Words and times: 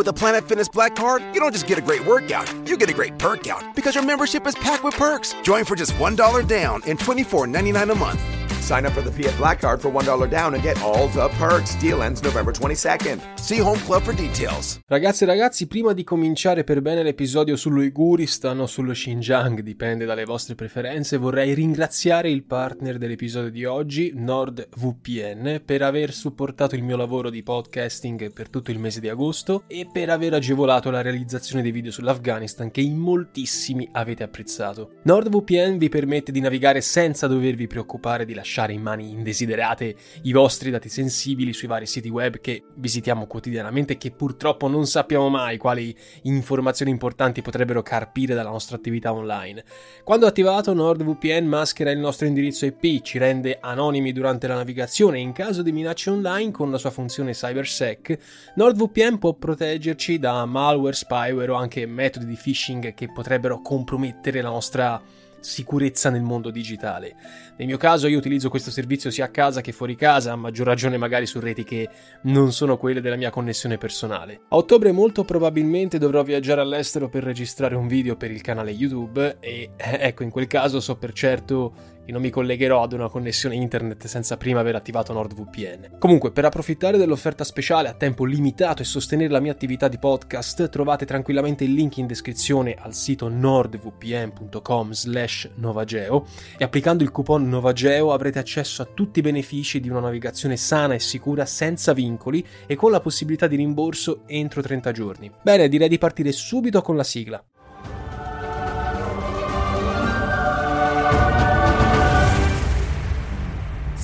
With 0.00 0.08
a 0.08 0.14
Planet 0.14 0.48
Fitness 0.48 0.66
Black 0.66 0.96
Card, 0.96 1.22
you 1.34 1.40
don't 1.40 1.52
just 1.52 1.66
get 1.66 1.76
a 1.76 1.82
great 1.82 2.06
workout, 2.06 2.50
you 2.66 2.78
get 2.78 2.88
a 2.88 2.94
great 2.94 3.18
perk 3.18 3.46
out 3.48 3.74
because 3.74 3.94
your 3.94 4.02
membership 4.02 4.46
is 4.46 4.54
packed 4.54 4.82
with 4.82 4.94
perks. 4.94 5.34
Join 5.42 5.66
for 5.66 5.76
just 5.76 5.92
$1 5.92 6.48
down 6.48 6.82
and 6.86 6.98
$24.99 6.98 7.92
a 7.92 7.94
month. 7.94 8.39
Sign 8.70 8.86
up 8.86 8.92
for 8.92 9.02
the 9.02 9.10
Fiat 9.10 9.36
Black 9.36 9.58
Card 9.58 9.80
for 9.80 9.90
$1 9.90 10.28
down 10.28 10.54
and 10.54 10.62
get 10.62 10.80
all 10.80 11.08
the 11.08 11.28
perks. 11.40 11.76
Deal 11.80 12.04
ends 12.04 12.22
November 12.22 12.52
22nd. 12.52 13.18
See 13.34 13.58
Home 13.58 13.80
Club 13.84 14.00
for 14.02 14.14
details. 14.14 14.78
Ragazzi 14.86 15.24
e 15.24 15.26
ragazzi, 15.26 15.66
prima 15.66 15.92
di 15.92 16.04
cominciare 16.04 16.62
per 16.62 16.80
bene 16.80 17.02
l'episodio 17.02 17.56
sull'Uiguristan 17.56 18.60
o 18.60 18.66
sullo 18.66 18.92
Xinjiang, 18.92 19.58
dipende 19.62 20.04
dalle 20.04 20.24
vostre 20.24 20.54
preferenze, 20.54 21.16
vorrei 21.16 21.52
ringraziare 21.52 22.30
il 22.30 22.44
partner 22.44 22.96
dell'episodio 22.96 23.50
di 23.50 23.64
oggi, 23.64 24.12
NordVPN, 24.14 25.62
per 25.64 25.82
aver 25.82 26.12
supportato 26.12 26.76
il 26.76 26.84
mio 26.84 26.96
lavoro 26.96 27.28
di 27.28 27.42
podcasting 27.42 28.32
per 28.32 28.48
tutto 28.48 28.70
il 28.70 28.78
mese 28.78 29.00
di 29.00 29.08
agosto 29.08 29.64
e 29.66 29.88
per 29.92 30.10
aver 30.10 30.34
agevolato 30.34 30.90
la 30.90 31.02
realizzazione 31.02 31.62
dei 31.62 31.72
video 31.72 31.90
sull'Afghanistan 31.90 32.70
che 32.70 32.82
in 32.82 32.98
moltissimi 32.98 33.88
avete 33.90 34.22
apprezzato. 34.22 34.92
NordVPN 35.02 35.76
vi 35.76 35.88
permette 35.88 36.30
di 36.30 36.38
navigare 36.38 36.80
senza 36.80 37.26
dovervi 37.26 37.66
preoccupare 37.66 38.24
di 38.24 38.32
lasciare 38.32 38.58
in 38.68 38.82
mani 38.82 39.10
indesiderate 39.10 39.94
i 40.22 40.32
vostri 40.32 40.70
dati 40.70 40.88
sensibili 40.88 41.52
sui 41.54 41.68
vari 41.68 41.86
siti 41.86 42.08
web 42.08 42.40
che 42.40 42.62
visitiamo 42.74 43.26
quotidianamente 43.26 43.94
e 43.94 43.96
che 43.96 44.10
purtroppo 44.10 44.68
non 44.68 44.86
sappiamo 44.86 45.28
mai 45.30 45.56
quali 45.56 45.96
informazioni 46.22 46.90
importanti 46.90 47.40
potrebbero 47.42 47.82
carpire 47.82 48.34
dalla 48.34 48.50
nostra 48.50 48.76
attività 48.76 49.12
online. 49.12 49.64
Quando 50.04 50.26
attivato 50.26 50.74
NordVPN 50.74 51.46
maschera 51.46 51.90
il 51.90 51.98
nostro 51.98 52.26
indirizzo 52.26 52.66
IP, 52.66 53.02
ci 53.02 53.18
rende 53.18 53.58
anonimi 53.60 54.12
durante 54.12 54.46
la 54.46 54.56
navigazione 54.56 55.18
e 55.18 55.22
in 55.22 55.32
caso 55.32 55.62
di 55.62 55.72
minacce 55.72 56.10
online 56.10 56.50
con 56.50 56.70
la 56.70 56.78
sua 56.78 56.90
funzione 56.90 57.32
CyberSec, 57.32 58.18
NordVPN 58.56 59.18
può 59.18 59.34
proteggerci 59.34 60.18
da 60.18 60.44
malware, 60.44 60.94
spyware 60.94 61.50
o 61.50 61.54
anche 61.54 61.86
metodi 61.86 62.26
di 62.26 62.38
phishing 62.40 62.94
che 62.94 63.10
potrebbero 63.10 63.60
compromettere 63.60 64.42
la 64.42 64.50
nostra 64.50 65.00
sicurezza 65.40 66.10
nel 66.10 66.22
mondo 66.22 66.50
digitale. 66.50 67.14
Nel 67.56 67.66
mio 67.66 67.76
caso 67.76 68.06
io 68.06 68.18
utilizzo 68.18 68.48
questo 68.48 68.70
servizio 68.70 69.10
sia 69.10 69.26
a 69.26 69.30
casa 69.30 69.60
che 69.60 69.72
fuori 69.72 69.96
casa, 69.96 70.32
a 70.32 70.36
maggior 70.36 70.66
ragione 70.66 70.96
magari 70.96 71.26
su 71.26 71.40
reti 71.40 71.64
che 71.64 71.88
non 72.22 72.52
sono 72.52 72.76
quelle 72.76 73.00
della 73.00 73.16
mia 73.16 73.30
connessione 73.30 73.78
personale. 73.78 74.40
A 74.48 74.56
ottobre 74.56 74.92
molto 74.92 75.24
probabilmente 75.24 75.98
dovrò 75.98 76.22
viaggiare 76.22 76.60
all'estero 76.60 77.08
per 77.08 77.24
registrare 77.24 77.74
un 77.74 77.88
video 77.88 78.16
per 78.16 78.30
il 78.30 78.40
canale 78.40 78.70
YouTube 78.70 79.38
e 79.40 79.70
ecco 79.76 80.22
in 80.22 80.30
quel 80.30 80.46
caso 80.46 80.80
so 80.80 80.96
per 80.96 81.12
certo 81.12 81.98
che 82.10 82.12
non 82.12 82.22
mi 82.22 82.30
collegherò 82.30 82.82
ad 82.82 82.92
una 82.92 83.08
connessione 83.08 83.54
internet 83.54 84.06
senza 84.06 84.36
prima 84.36 84.58
aver 84.58 84.74
attivato 84.74 85.12
NordVPN. 85.12 85.98
Comunque, 85.98 86.32
per 86.32 86.44
approfittare 86.44 86.98
dell'offerta 86.98 87.44
speciale 87.44 87.88
a 87.88 87.94
tempo 87.94 88.24
limitato 88.24 88.82
e 88.82 88.84
sostenere 88.84 89.30
la 89.30 89.38
mia 89.38 89.52
attività 89.52 89.86
di 89.86 89.98
podcast, 89.98 90.68
trovate 90.68 91.06
tranquillamente 91.06 91.62
il 91.62 91.72
link 91.72 91.98
in 91.98 92.08
descrizione 92.08 92.74
al 92.76 92.94
sito 92.94 93.28
nordvpn.com 93.28 94.90
slash 94.90 95.50
novageo 95.54 96.26
e 96.58 96.64
applicando 96.64 97.04
il 97.04 97.12
coupon 97.12 97.48
novageo 97.48 98.12
avrete 98.12 98.40
accesso 98.40 98.82
a 98.82 98.88
tutti 98.92 99.20
i 99.20 99.22
benefici 99.22 99.78
di 99.78 99.88
una 99.88 100.00
navigazione 100.00 100.56
sana 100.56 100.94
e 100.94 100.98
sicura 100.98 101.46
senza 101.46 101.92
vincoli 101.92 102.44
e 102.66 102.74
con 102.74 102.90
la 102.90 103.00
possibilità 103.00 103.46
di 103.46 103.56
rimborso 103.56 104.22
entro 104.26 104.60
30 104.62 104.92
giorni. 104.92 105.30
Bene, 105.42 105.68
direi 105.68 105.88
di 105.88 105.98
partire 105.98 106.32
subito 106.32 106.82
con 106.82 106.96
la 106.96 107.04
sigla. 107.04 107.42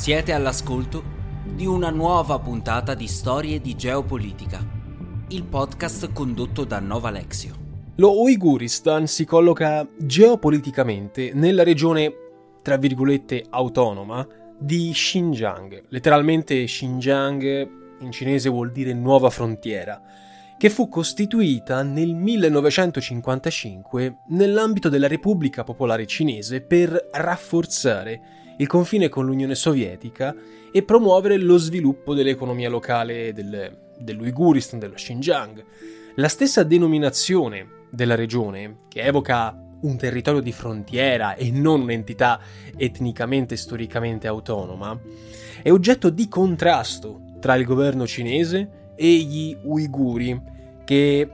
Siete 0.07 0.31
all'ascolto 0.33 1.03
di 1.53 1.67
una 1.67 1.91
nuova 1.91 2.39
puntata 2.39 2.95
di 2.95 3.09
Storie 3.09 3.61
di 3.61 3.75
Geopolitica, 3.75 4.65
il 5.31 5.43
podcast 5.43 6.13
condotto 6.13 6.63
da 6.63 6.79
Nova 6.79 7.11
Lexio. 7.11 7.57
Lo 7.97 8.23
Uiguristan 8.23 9.09
si 9.09 9.25
colloca 9.25 9.85
geopoliticamente 9.97 11.33
nella 11.35 11.65
regione, 11.65 12.15
tra 12.63 12.77
virgolette, 12.77 13.47
autonoma 13.51 14.25
di 14.57 14.93
Xinjiang. 14.93 15.87
Letteralmente 15.89 16.63
Xinjiang 16.63 17.69
in 17.99 18.13
cinese 18.13 18.49
vuol 18.49 18.71
dire 18.71 18.95
nuova 18.95 19.29
frontiera, 19.29 20.01
che 20.57 20.71
fu 20.71 20.89
costituita 20.89 21.83
nel 21.83 22.15
1955 22.15 24.19
nell'ambito 24.29 24.89
della 24.89 25.09
Repubblica 25.09 25.65
Popolare 25.65 26.07
Cinese 26.07 26.61
per 26.61 27.09
rafforzare 27.11 28.45
il 28.59 28.67
confine 28.67 29.09
con 29.09 29.27
l'Unione 29.27 29.55
Sovietica 29.55 30.35
e 30.71 30.83
promuovere 30.83 31.37
lo 31.39 31.57
sviluppo 31.59 32.15
dell'economia 32.15 32.69
locale 32.69 33.33
del, 33.33 33.77
dell'Uiguristan, 33.99 34.79
dello 34.79 34.95
Xinjiang. 34.95 35.65
La 36.17 36.29
stessa 36.29 36.63
denominazione 36.63 37.85
della 37.91 38.15
regione, 38.15 38.79
che 38.89 39.03
evoca 39.03 39.55
un 39.81 39.97
territorio 39.97 40.41
di 40.41 40.53
frontiera 40.53 41.35
e 41.35 41.51
non 41.51 41.83
un'entità 41.83 42.41
etnicamente 42.77 43.55
e 43.55 43.59
storicamente 43.59 44.27
autonoma, 44.27 44.99
è 45.63 45.71
oggetto 45.71 46.11
di 46.11 46.29
contrasto 46.29 47.21
tra 47.41 47.55
il 47.55 47.65
governo 47.65 48.07
cinese 48.07 48.93
e 48.95 49.09
gli 49.17 49.57
uiguri, 49.63 50.55
che 50.85 51.29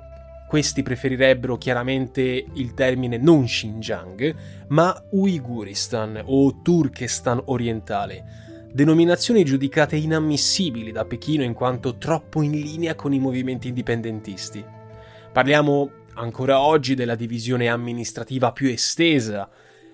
questi 0.52 0.82
preferirebbero 0.82 1.56
chiaramente 1.56 2.44
il 2.52 2.74
termine 2.74 3.16
non 3.16 3.44
Xinjiang, 3.44 4.34
ma 4.68 5.02
Uiguristan 5.12 6.22
o 6.26 6.60
Turkestan 6.60 7.40
orientale, 7.46 8.68
denominazioni 8.70 9.46
giudicate 9.46 9.96
inammissibili 9.96 10.92
da 10.92 11.06
Pechino 11.06 11.42
in 11.42 11.54
quanto 11.54 11.96
troppo 11.96 12.42
in 12.42 12.50
linea 12.50 12.94
con 12.94 13.14
i 13.14 13.18
movimenti 13.18 13.68
indipendentisti. 13.68 14.62
Parliamo 15.32 15.90
ancora 16.16 16.60
oggi 16.60 16.94
della 16.94 17.14
divisione 17.14 17.68
amministrativa 17.68 18.52
più 18.52 18.68
estesa, 18.68 19.48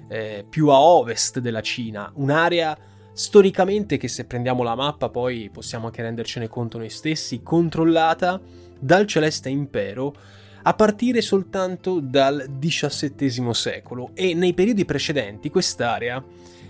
eh, 0.09 0.45
più 0.51 0.71
a 0.71 0.81
ovest 0.81 1.39
della 1.39 1.63
Cina, 1.63 2.11
un'area 2.17 2.77
storicamente 3.13 3.97
che 3.97 4.09
se 4.09 4.25
prendiamo 4.25 4.65
la 4.65 4.75
mappa 4.75 5.09
poi 5.09 5.51
possiamo 5.53 5.87
anche 5.87 6.03
rendercene 6.03 6.49
conto 6.49 6.79
noi 6.79 6.91
stessi, 6.91 7.45
controllata 7.45 8.41
dal 8.77 9.07
Celeste 9.07 9.51
Impero 9.51 10.15
a 10.63 10.75
partire 10.75 11.21
soltanto 11.21 12.01
dal 12.01 12.59
XVII 12.59 13.55
secolo 13.55 14.11
e 14.15 14.35
nei 14.35 14.55
periodi 14.55 14.85
precedenti 14.85 15.51
quest'area 15.51 16.23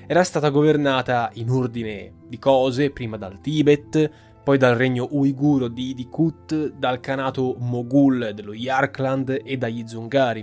era 0.06 0.24
stata 0.24 0.48
governata 0.48 1.30
in 1.34 1.50
ordine 1.50 2.12
di 2.26 2.38
cose 2.38 2.90
prima 2.90 3.18
dal 3.18 3.40
Tibet, 3.42 4.10
poi 4.42 4.56
dal 4.56 4.74
regno 4.74 5.06
uiguro 5.10 5.68
di 5.68 5.90
Idikut, 5.90 6.72
dal 6.72 7.00
kanato 7.00 7.56
Moghul 7.58 8.32
dello 8.34 8.54
Yarkland 8.54 9.42
e 9.44 9.58
dagli 9.58 9.86
Zungari. 9.86 10.42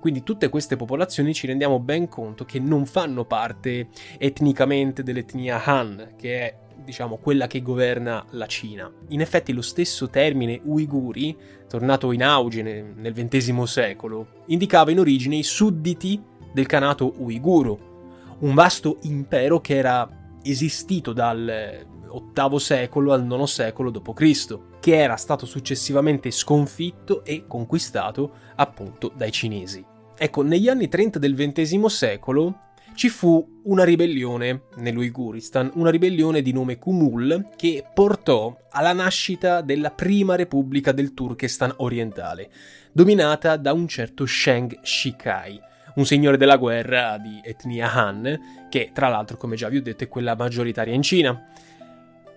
Quindi 0.00 0.22
tutte 0.22 0.48
queste 0.48 0.76
popolazioni 0.76 1.34
ci 1.34 1.46
rendiamo 1.46 1.80
ben 1.80 2.08
conto 2.08 2.44
che 2.44 2.58
non 2.58 2.86
fanno 2.86 3.24
parte 3.24 3.88
etnicamente 4.18 5.02
dell'etnia 5.02 5.62
Han, 5.64 6.14
che 6.16 6.40
è 6.40 6.58
diciamo 6.84 7.16
quella 7.16 7.46
che 7.46 7.60
governa 7.60 8.24
la 8.30 8.46
Cina. 8.46 8.90
In 9.08 9.20
effetti 9.20 9.52
lo 9.52 9.60
stesso 9.60 10.08
termine 10.08 10.60
uiguri, 10.64 11.36
tornato 11.68 12.12
in 12.12 12.22
auge 12.22 12.62
nel 12.62 13.12
XX 13.12 13.62
secolo, 13.62 14.44
indicava 14.46 14.90
in 14.90 15.00
origine 15.00 15.36
i 15.36 15.42
sudditi 15.42 16.22
del 16.52 16.66
Kanato 16.66 17.14
uiguro, 17.18 18.36
un 18.38 18.54
vasto 18.54 18.98
impero 19.02 19.60
che 19.60 19.76
era 19.76 20.08
esistito 20.42 21.12
dal 21.12 21.84
VIII 22.08 22.58
secolo 22.58 23.12
al 23.12 23.24
IX 23.24 23.44
secolo 23.44 23.90
d.C., 23.90 24.58
che 24.80 24.96
era 24.96 25.16
stato 25.16 25.46
successivamente 25.46 26.30
sconfitto 26.30 27.24
e 27.24 27.44
conquistato 27.46 28.32
appunto 28.56 29.12
dai 29.14 29.30
cinesi. 29.30 29.84
Ecco, 30.16 30.42
negli 30.42 30.68
anni 30.68 30.88
30 30.88 31.18
del 31.18 31.34
XX 31.34 31.84
secolo 31.86 32.66
ci 32.94 33.08
fu 33.08 33.60
una 33.64 33.84
ribellione 33.84 34.62
nell'Uiguristan, 34.78 35.70
una 35.74 35.90
ribellione 35.90 36.42
di 36.42 36.52
nome 36.52 36.78
Kumul 36.78 37.50
che 37.54 37.84
portò 37.94 38.56
alla 38.70 38.92
nascita 38.92 39.60
della 39.60 39.92
prima 39.92 40.34
repubblica 40.34 40.90
del 40.90 41.14
Turkestan 41.14 41.72
orientale, 41.76 42.50
dominata 42.90 43.56
da 43.56 43.72
un 43.72 43.86
certo 43.86 44.26
Sheng 44.26 44.80
Shikai, 44.82 45.60
un 45.94 46.06
signore 46.06 46.36
della 46.36 46.56
guerra 46.56 47.18
di 47.18 47.40
etnia 47.44 47.92
Han, 47.92 48.66
che 48.68 48.90
tra 48.92 49.06
l'altro, 49.06 49.36
come 49.36 49.54
già 49.54 49.68
vi 49.68 49.76
ho 49.76 49.82
detto, 49.82 50.02
è 50.02 50.08
quella 50.08 50.34
maggioritaria 50.34 50.94
in 50.94 51.02
Cina. 51.02 51.44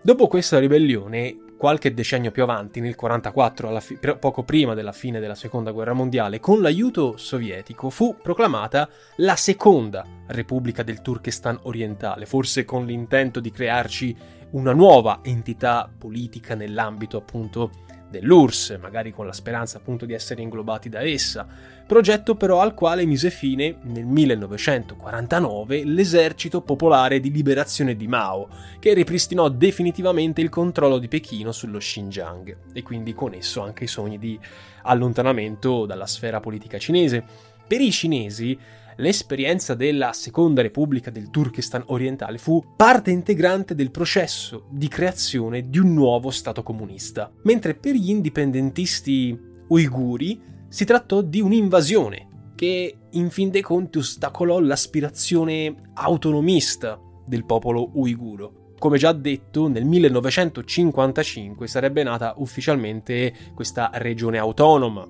Dopo 0.03 0.25
questa 0.25 0.57
ribellione, 0.57 1.37
qualche 1.55 1.93
decennio 1.93 2.31
più 2.31 2.41
avanti, 2.41 2.79
nel 2.79 2.95
1944, 2.97 3.79
fi- 3.79 4.17
poco 4.17 4.41
prima 4.41 4.73
della 4.73 4.93
fine 4.93 5.19
della 5.19 5.35
Seconda 5.35 5.69
Guerra 5.69 5.93
Mondiale, 5.93 6.39
con 6.39 6.59
l'aiuto 6.59 7.17
sovietico 7.17 7.91
fu 7.91 8.15
proclamata 8.19 8.89
la 9.17 9.35
seconda 9.35 10.03
Repubblica 10.25 10.81
del 10.81 11.03
Turkestan 11.03 11.59
orientale, 11.63 12.25
forse 12.25 12.65
con 12.65 12.87
l'intento 12.87 13.39
di 13.39 13.51
crearci 13.51 14.17
una 14.53 14.73
nuova 14.73 15.19
entità 15.21 15.87
politica 15.95 16.55
nell'ambito 16.55 17.17
appunto 17.17 17.69
dell'URSS, 18.11 18.77
magari 18.79 19.11
con 19.11 19.25
la 19.25 19.33
speranza 19.33 19.77
appunto 19.77 20.05
di 20.05 20.13
essere 20.13 20.43
inglobati 20.43 20.89
da 20.89 21.01
essa, 21.01 21.47
progetto 21.87 22.35
però 22.35 22.61
al 22.61 22.75
quale 22.75 23.05
mise 23.05 23.31
fine 23.31 23.77
nel 23.83 24.05
1949 24.05 25.83
l'esercito 25.85 26.61
popolare 26.61 27.19
di 27.19 27.31
liberazione 27.31 27.95
di 27.95 28.07
Mao, 28.07 28.49
che 28.79 28.93
ripristinò 28.93 29.49
definitivamente 29.49 30.41
il 30.41 30.49
controllo 30.49 30.99
di 30.99 31.07
Pechino 31.07 31.51
sullo 31.51 31.79
Xinjiang 31.79 32.57
e 32.73 32.83
quindi 32.83 33.13
con 33.13 33.33
esso 33.33 33.61
anche 33.61 33.85
i 33.85 33.87
sogni 33.87 34.19
di 34.19 34.39
allontanamento 34.83 35.85
dalla 35.85 36.05
sfera 36.05 36.39
politica 36.39 36.77
cinese. 36.77 37.23
Per 37.65 37.79
i 37.79 37.91
cinesi 37.91 38.57
l'esperienza 39.01 39.73
della 39.73 40.13
Seconda 40.13 40.61
Repubblica 40.61 41.09
del 41.09 41.29
Turkestan 41.29 41.83
orientale 41.87 42.37
fu 42.37 42.63
parte 42.75 43.11
integrante 43.11 43.75
del 43.75 43.91
processo 43.91 44.67
di 44.69 44.87
creazione 44.87 45.69
di 45.69 45.79
un 45.79 45.93
nuovo 45.93 46.29
Stato 46.29 46.61
comunista, 46.61 47.31
mentre 47.43 47.73
per 47.73 47.95
gli 47.95 48.11
indipendentisti 48.11 49.37
uiguri 49.67 50.39
si 50.69 50.85
trattò 50.85 51.21
di 51.21 51.41
un'invasione 51.41 52.53
che 52.55 52.95
in 53.09 53.29
fin 53.31 53.49
dei 53.49 53.63
conti 53.63 53.97
ostacolò 53.97 54.59
l'aspirazione 54.59 55.75
autonomista 55.95 56.99
del 57.25 57.43
popolo 57.43 57.89
uiguro. 57.95 58.73
Come 58.77 58.97
già 58.97 59.11
detto, 59.13 59.67
nel 59.67 59.85
1955 59.85 61.67
sarebbe 61.67 62.03
nata 62.03 62.35
ufficialmente 62.37 63.33
questa 63.53 63.89
regione 63.93 64.37
autonoma, 64.37 65.07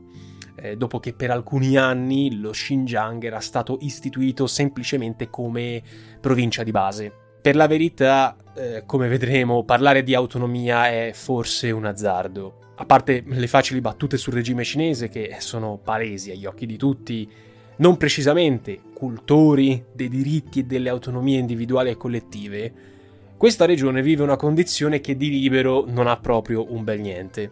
eh, 0.62 0.78
dopo 0.78 1.00
che 1.00 1.14
per 1.14 1.32
alcuni 1.32 1.76
anni 1.76 2.40
lo 2.40 2.52
Xinjiang 2.52 3.24
era 3.24 3.40
stato 3.40 3.80
istituito 3.82 4.48
semplicemente 4.48 5.30
come 5.30 5.82
provincia 6.20 6.64
di 6.64 6.72
base. 6.72 7.12
Per 7.42 7.56
la 7.56 7.68
verità, 7.68 8.38
eh, 8.56 8.84
come 8.86 9.08
vedremo, 9.08 9.64
parlare 9.64 10.04
di 10.04 10.14
autonomia 10.14 10.90
è 10.90 11.12
forse 11.14 11.72
un 11.72 11.86
azzardo. 11.86 12.60
A 12.76 12.86
parte 12.86 13.24
le 13.26 13.48
facili 13.48 13.82
battute 13.82 14.18
sul 14.18 14.34
regime 14.34 14.64
cinese, 14.64 15.10
che 15.10 15.36
sono 15.40 15.80
palesi 15.84 16.32
agli 16.32 16.46
occhi 16.46 16.66
di 16.66 16.78
tutti, 16.78 17.30
non 17.78 17.98
precisamente 17.98 18.80
cultori 18.94 19.84
dei 19.92 20.10
diritti 20.10 20.60
e 20.60 20.64
delle 20.64 20.90
autonomie 20.90 21.40
individuali 21.40 21.90
e 21.90 21.98
collettive, 21.98 22.74
questa 23.38 23.66
regione 23.66 24.04
vive 24.04 24.22
una 24.22 24.36
condizione 24.36 25.02
che 25.02 25.18
di 25.18 25.32
libero 25.32 25.84
non 25.88 26.06
ha 26.06 26.18
proprio 26.18 26.72
un 26.72 26.84
bel 26.84 27.00
niente. 27.00 27.52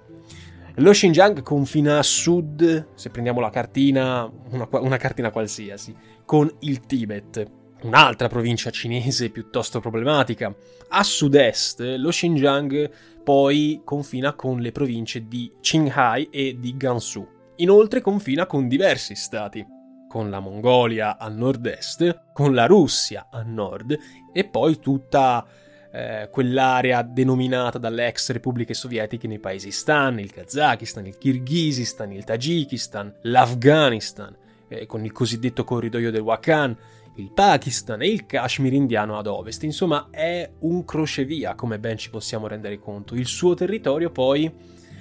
Lo 0.75 0.91
Xinjiang 0.91 1.41
confina 1.41 1.97
a 1.97 2.03
sud, 2.03 2.87
se 2.93 3.09
prendiamo 3.09 3.41
la 3.41 3.49
cartina, 3.49 4.31
una, 4.51 4.67
una 4.71 4.97
cartina 4.97 5.31
qualsiasi, 5.31 5.95
con 6.23 6.49
il 6.59 6.85
Tibet, 6.85 7.45
un'altra 7.81 8.27
provincia 8.27 8.69
cinese 8.69 9.29
piuttosto 9.29 9.79
problematica. 9.79 10.53
A 10.89 11.03
sud-est 11.03 11.81
lo 11.97 12.09
Xinjiang 12.09 12.89
poi 13.23 13.81
confina 13.83 14.33
con 14.33 14.59
le 14.59 14.71
province 14.71 15.27
di 15.27 15.51
Qinghai 15.59 16.29
e 16.31 16.57
di 16.59 16.75
Gansu. 16.77 17.27
Inoltre 17.57 18.01
confina 18.01 18.45
con 18.45 18.67
diversi 18.67 19.15
stati, 19.15 19.65
con 20.07 20.29
la 20.29 20.39
Mongolia 20.39 21.17
a 21.17 21.27
nord-est, 21.27 22.31
con 22.33 22.53
la 22.53 22.65
Russia 22.65 23.27
a 23.29 23.43
nord 23.43 23.97
e 24.33 24.45
poi 24.45 24.79
tutta 24.79 25.45
eh, 25.91 26.29
quell'area 26.31 27.01
denominata 27.01 27.77
dalle 27.77 28.07
ex 28.07 28.31
repubbliche 28.31 28.73
sovietiche 28.73 29.27
nei 29.27 29.39
paesi 29.39 29.71
Stan, 29.71 30.19
il 30.19 30.31
Kazakistan, 30.31 31.05
il 31.07 31.17
Kirghizistan, 31.17 32.11
il 32.11 32.23
Tagikistan, 32.23 33.13
l'Afghanistan, 33.23 34.35
eh, 34.67 34.85
con 34.85 35.03
il 35.03 35.11
cosiddetto 35.11 35.63
corridoio 35.63 36.11
del 36.11 36.21
Wakhan, 36.21 36.77
il 37.15 37.31
Pakistan 37.31 38.01
e 38.01 38.07
il 38.07 38.25
Kashmir 38.25 38.73
indiano 38.73 39.17
ad 39.17 39.27
ovest. 39.27 39.63
Insomma, 39.63 40.07
è 40.09 40.49
un 40.59 40.85
crocevia, 40.85 41.55
come 41.55 41.79
ben 41.79 41.97
ci 41.97 42.09
possiamo 42.09 42.47
rendere 42.47 42.79
conto. 42.79 43.15
Il 43.15 43.25
suo 43.25 43.55
territorio 43.55 44.09
poi 44.09 44.51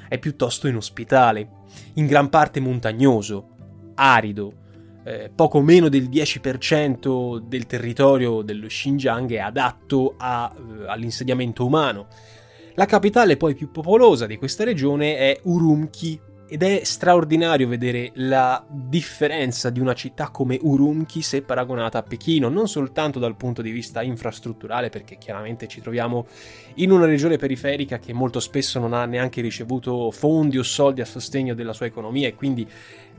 è 0.09 0.19
piuttosto 0.19 0.67
inospitale, 0.67 1.49
in 1.95 2.07
gran 2.07 2.29
parte 2.29 2.61
montagnoso, 2.61 3.51
arido, 3.95 4.67
eh, 5.09 5.31
poco 5.35 5.63
meno 5.63 5.89
del 5.89 6.09
10% 6.11 7.39
del 7.39 7.67
territorio 7.67 8.43
dello 8.43 8.67
Xinjiang 8.67 9.33
è 9.33 9.39
adatto 9.39 10.15
a, 10.19 10.55
eh, 10.55 10.87
all'insediamento 10.87 11.65
umano. 11.65 12.09
La 12.75 12.85
capitale 12.85 13.39
poi 13.39 13.55
più 13.55 13.71
popolosa 13.71 14.27
di 14.27 14.37
questa 14.37 14.65
regione 14.65 15.17
è 15.17 15.41
Urumqi 15.45 16.21
ed 16.51 16.63
è 16.63 16.81
straordinario 16.83 17.69
vedere 17.69 18.11
la 18.15 18.65
differenza 18.71 19.69
di 19.69 19.81
una 19.81 19.95
città 19.95 20.31
come 20.31 20.59
Urumqi 20.61 21.21
se 21.21 21.43
paragonata 21.43 21.99
a 21.99 22.03
Pechino, 22.03 22.49
non 22.49 22.69
soltanto 22.69 23.19
dal 23.19 23.37
punto 23.37 23.61
di 23.61 23.71
vista 23.71 24.03
infrastrutturale, 24.03 24.89
perché 24.89 25.19
chiaramente 25.19 25.69
ci 25.69 25.83
troviamo 25.83 26.27
in 26.77 26.91
una 26.91 27.05
regione 27.05 27.37
periferica 27.37 27.99
che 27.99 28.15
molto 28.15 28.41
spesso 28.41 28.79
non 28.79 28.95
ha 28.95 29.05
neanche 29.05 29.43
ricevuto 29.43 30.11
fondi 30.11 30.57
o 30.59 30.63
soldi 30.63 31.03
a 31.03 31.07
sostegno 31.07 31.55
della 31.55 31.75
sua 31.75 31.87
economia 31.87 32.29
e 32.29 32.35
quindi 32.35 32.67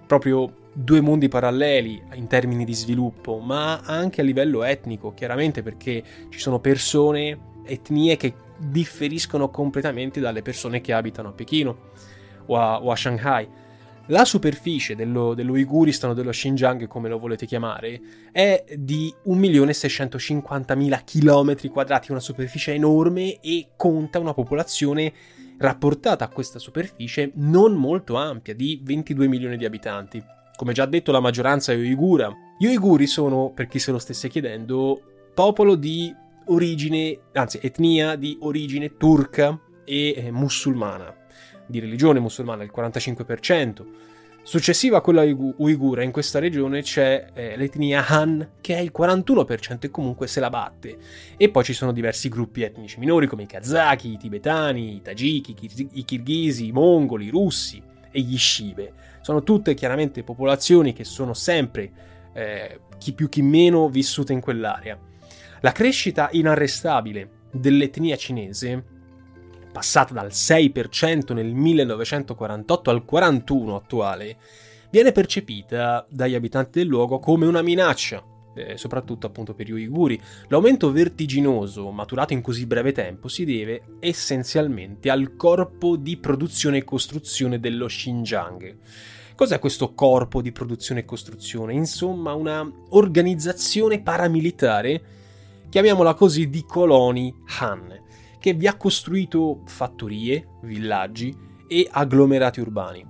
proprio 0.10 0.72
due 0.74 1.02
mondi 1.02 1.28
paralleli 1.28 2.02
in 2.16 2.26
termini 2.26 2.66
di 2.66 2.74
sviluppo, 2.74 3.38
ma 3.38 3.82
anche 3.82 4.22
a 4.22 4.24
livello 4.24 4.64
etnico, 4.64 5.14
chiaramente 5.14 5.62
perché 5.62 6.04
ci 6.30 6.40
sono 6.40 6.60
persone, 6.60 7.38
etnie 7.64 8.18
che 8.18 8.34
differiscono 8.58 9.52
completamente 9.52 10.20
dalle 10.20 10.42
persone 10.42 10.82
che 10.82 10.94
abitano 10.94 11.28
a 11.28 11.32
Pechino 11.34 11.78
o 12.48 12.58
a, 12.58 12.82
o 12.82 12.90
a 12.90 12.96
Shanghai. 12.96 13.48
La 14.08 14.26
superficie 14.26 14.96
dello, 14.96 15.36
dell'Uiguristan 15.36 16.10
o 16.10 16.14
dello 16.16 16.32
Xinjiang, 16.32 16.88
come 16.88 17.08
lo 17.08 17.20
volete 17.20 17.46
chiamare, 17.46 18.02
è 18.32 18.66
di 18.80 19.14
1.650.000 19.28 21.04
km 21.06 21.70
quadrati, 21.72 22.10
una 22.10 22.20
superficie 22.20 22.74
enorme 22.74 23.40
e 23.42 23.68
conta 23.76 24.18
una 24.18 24.34
popolazione 24.34 25.14
rapportata 25.60 26.26
a 26.26 26.30
questa 26.30 26.58
superficie 26.58 27.32
non 27.36 27.74
molto 27.74 28.16
ampia, 28.16 28.56
di 28.56 28.82
22 28.84 29.28
milioni 29.28 29.58
di 29.58 29.66
abitanti. 29.66 30.24
Come 30.56 30.74
già 30.74 30.86
detto, 30.86 31.12
la 31.12 31.20
maggioranza 31.20 31.72
è 31.72 31.76
uigura. 31.76 32.32
Gli 32.58 32.66
uiguri 32.66 33.08
sono, 33.08 33.52
per 33.54 33.68
chi 33.68 33.80
se 33.80 33.92
lo 33.92 34.00
stesse 34.00 34.28
chiedendo, 34.28 35.02
popolo 35.34 35.76
di 35.76 36.14
origine, 36.48 37.20
anzi 37.34 37.60
etnia 37.62 38.16
di 38.16 38.38
origine 38.42 38.98
turca 38.98 39.58
e 39.86 40.14
eh, 40.18 40.32
musulmana, 40.32 41.16
di 41.66 41.80
religione 41.80 42.20
musulmana 42.20 42.64
il 42.64 42.72
45%. 42.76 43.86
Successiva 44.44 44.98
a 44.98 45.02
quella 45.02 45.22
uigura, 45.22 46.02
in 46.02 46.12
questa 46.12 46.40
regione 46.40 46.82
c'è 46.82 47.28
eh, 47.34 47.56
l'etnia 47.56 48.06
Han, 48.08 48.54
che 48.62 48.76
è 48.76 48.80
il 48.80 48.92
41% 48.98 49.78
e 49.82 49.92
comunque 49.92 50.26
se 50.26 50.40
la 50.40 50.50
batte. 50.50 50.98
E 51.38 51.50
poi 51.50 51.64
ci 51.64 51.74
sono 51.74 51.92
diversi 51.92 52.30
gruppi 52.30 52.64
etnici 52.64 52.98
minori 52.98 53.28
come 53.28 53.44
i 53.44 53.48
kazaki, 53.48 54.14
i 54.14 54.18
tibetani, 54.18 54.96
i 54.96 55.02
tagiki, 55.04 55.56
i 55.94 56.04
kirghisi, 56.04 56.68
i 56.68 56.72
mongoli, 56.72 57.26
i 57.26 57.30
russi 57.30 57.82
e 58.10 58.22
gli 58.22 58.38
shive. 58.38 58.94
Sono 59.22 59.44
tutte 59.44 59.76
chiaramente 59.76 60.24
popolazioni 60.24 60.94
che 60.94 61.04
sono 61.04 61.36
sempre, 61.36 61.92
eh, 62.34 62.80
chi 62.98 63.14
più 63.14 63.30
chi 63.30 63.44
meno, 63.44 63.88
vissute 63.88 64.34
in 64.34 64.40
quell'area. 64.40 64.98
La 65.62 65.72
crescita 65.72 66.30
inarrestabile 66.32 67.30
dell'etnia 67.52 68.16
cinese 68.16 68.98
passata 69.80 70.14
dal 70.14 70.28
6% 70.28 71.34
nel 71.34 71.54
1948 71.54 72.90
al 72.90 73.06
41% 73.10 73.76
attuale, 73.76 74.36
viene 74.92 75.14
percepita 75.14 76.06
dagli 76.10 76.36
abitanti 76.36 76.80
del 76.80 76.90
luogo 76.90 77.20
come 77.20 77.46
una 77.46 77.62
minaccia, 77.62 78.22
eh, 78.56 78.76
soprattutto 78.76 79.28
appunto 79.28 79.54
per 79.54 79.68
gli 79.68 79.72
uiguri. 79.72 80.20
L'aumento 80.50 80.92
vertiginoso 80.92 81.92
maturato 81.92 82.34
in 82.34 82.42
così 82.42 82.66
breve 82.66 82.92
tempo 82.92 83.30
si 83.30 83.46
deve 83.46 83.84
essenzialmente 84.02 85.10
al 85.10 85.38
corpo 85.38 85.96
di 85.96 86.18
produzione 86.18 86.80
e 86.80 86.84
costruzione 86.84 87.62
dello 87.62 87.86
Xinjiang. 87.86 88.76
Cos'è 89.34 89.60
questo 89.60 89.94
corpo 89.94 90.42
di 90.42 90.52
produzione 90.52 91.00
e 91.00 91.06
costruzione? 91.06 91.72
Insomma, 91.72 92.34
una 92.34 92.70
organizzazione 92.90 94.02
paramilitare, 94.02 95.02
chiamiamola 95.70 96.16
così, 96.16 96.50
di 96.50 96.66
coloni 96.66 97.34
Han 97.60 98.08
che 98.40 98.54
vi 98.54 98.68
ha 98.68 98.76
costruito 98.76 99.62
fattorie, 99.66 100.48
villaggi 100.62 101.36
e 101.68 101.88
agglomerati 101.90 102.60
urbani. 102.60 103.06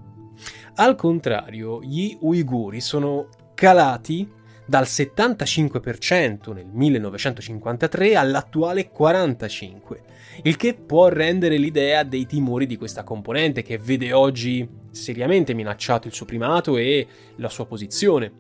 Al 0.76 0.96
contrario, 0.96 1.82
gli 1.82 2.18
uiguri 2.22 2.82
sono 2.82 3.28
calati 3.54 4.28
dal 4.66 4.84
75% 4.84 6.54
nel 6.54 6.68
1953 6.72 8.16
all'attuale 8.16 8.92
45%, 8.96 9.96
il 10.44 10.56
che 10.56 10.76
può 10.76 11.08
rendere 11.08 11.58
l'idea 11.58 12.04
dei 12.04 12.28
timori 12.28 12.68
di 12.68 12.78
questa 12.78 13.04
componente 13.04 13.64
che 13.64 13.80
vede 13.80 14.14
oggi 14.14 14.68
seriamente 14.92 15.54
minacciato 15.54 16.08
il 16.08 16.14
suo 16.14 16.26
primato 16.26 16.78
e 16.78 17.08
la 17.38 17.50
sua 17.50 17.66
posizione. 17.66 18.32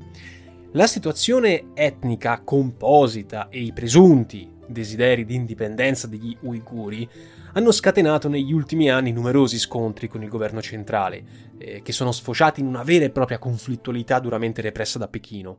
La 0.73 0.85
situazione 0.85 1.71
etnica 1.73 2.41
composita 2.43 3.49
e 3.49 3.61
i 3.61 3.73
presunti 3.73 4.57
desideri 4.69 5.25
di 5.25 5.35
indipendenza 5.35 6.07
degli 6.07 6.35
uiguri 6.41 7.09
hanno 7.53 7.71
scatenato 7.71 8.29
negli 8.29 8.53
ultimi 8.53 8.89
anni 8.89 9.11
numerosi 9.11 9.57
scontri 9.57 10.07
con 10.07 10.23
il 10.23 10.29
governo 10.29 10.61
centrale, 10.61 11.23
eh, 11.57 11.81
che 11.81 11.91
sono 11.91 12.11
sfociati 12.11 12.61
in 12.61 12.67
una 12.67 12.83
vera 12.83 13.05
e 13.05 13.09
propria 13.09 13.39
conflittualità 13.39 14.19
duramente 14.19 14.61
repressa 14.61 14.99
da 14.99 15.07
Pechino. 15.07 15.57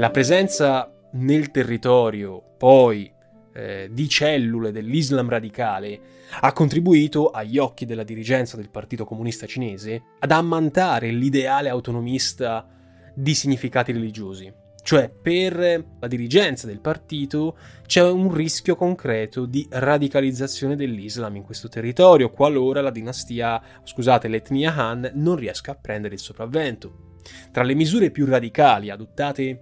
La 0.00 0.08
presenza 0.08 0.90
nel 1.12 1.50
territorio, 1.50 2.42
poi, 2.56 3.12
eh, 3.60 3.90
di 3.92 4.08
cellule 4.08 4.72
dell'Islam 4.72 5.28
radicale 5.28 6.00
ha 6.40 6.52
contribuito, 6.52 7.30
agli 7.30 7.58
occhi 7.58 7.84
della 7.84 8.04
dirigenza 8.04 8.56
del 8.56 8.70
Partito 8.70 9.04
Comunista 9.04 9.46
Cinese, 9.46 10.02
ad 10.18 10.30
ammantare 10.30 11.10
l'ideale 11.10 11.68
autonomista 11.68 12.66
di 13.14 13.34
significati 13.34 13.92
religiosi. 13.92 14.50
Cioè, 14.82 15.10
per 15.10 15.84
la 16.00 16.06
dirigenza 16.06 16.66
del 16.66 16.80
partito 16.80 17.58
c'è 17.84 18.02
un 18.02 18.32
rischio 18.32 18.76
concreto 18.76 19.44
di 19.44 19.66
radicalizzazione 19.68 20.74
dell'Islam 20.74 21.36
in 21.36 21.42
questo 21.42 21.68
territorio, 21.68 22.30
qualora 22.30 22.80
la 22.80 22.90
dinastia, 22.90 23.60
scusate, 23.84 24.28
l'etnia 24.28 24.74
Han 24.74 25.10
non 25.14 25.36
riesca 25.36 25.72
a 25.72 25.78
prendere 25.78 26.14
il 26.14 26.20
sopravvento. 26.20 27.18
Tra 27.52 27.62
le 27.62 27.74
misure 27.74 28.10
più 28.10 28.24
radicali 28.24 28.88
adottate 28.88 29.58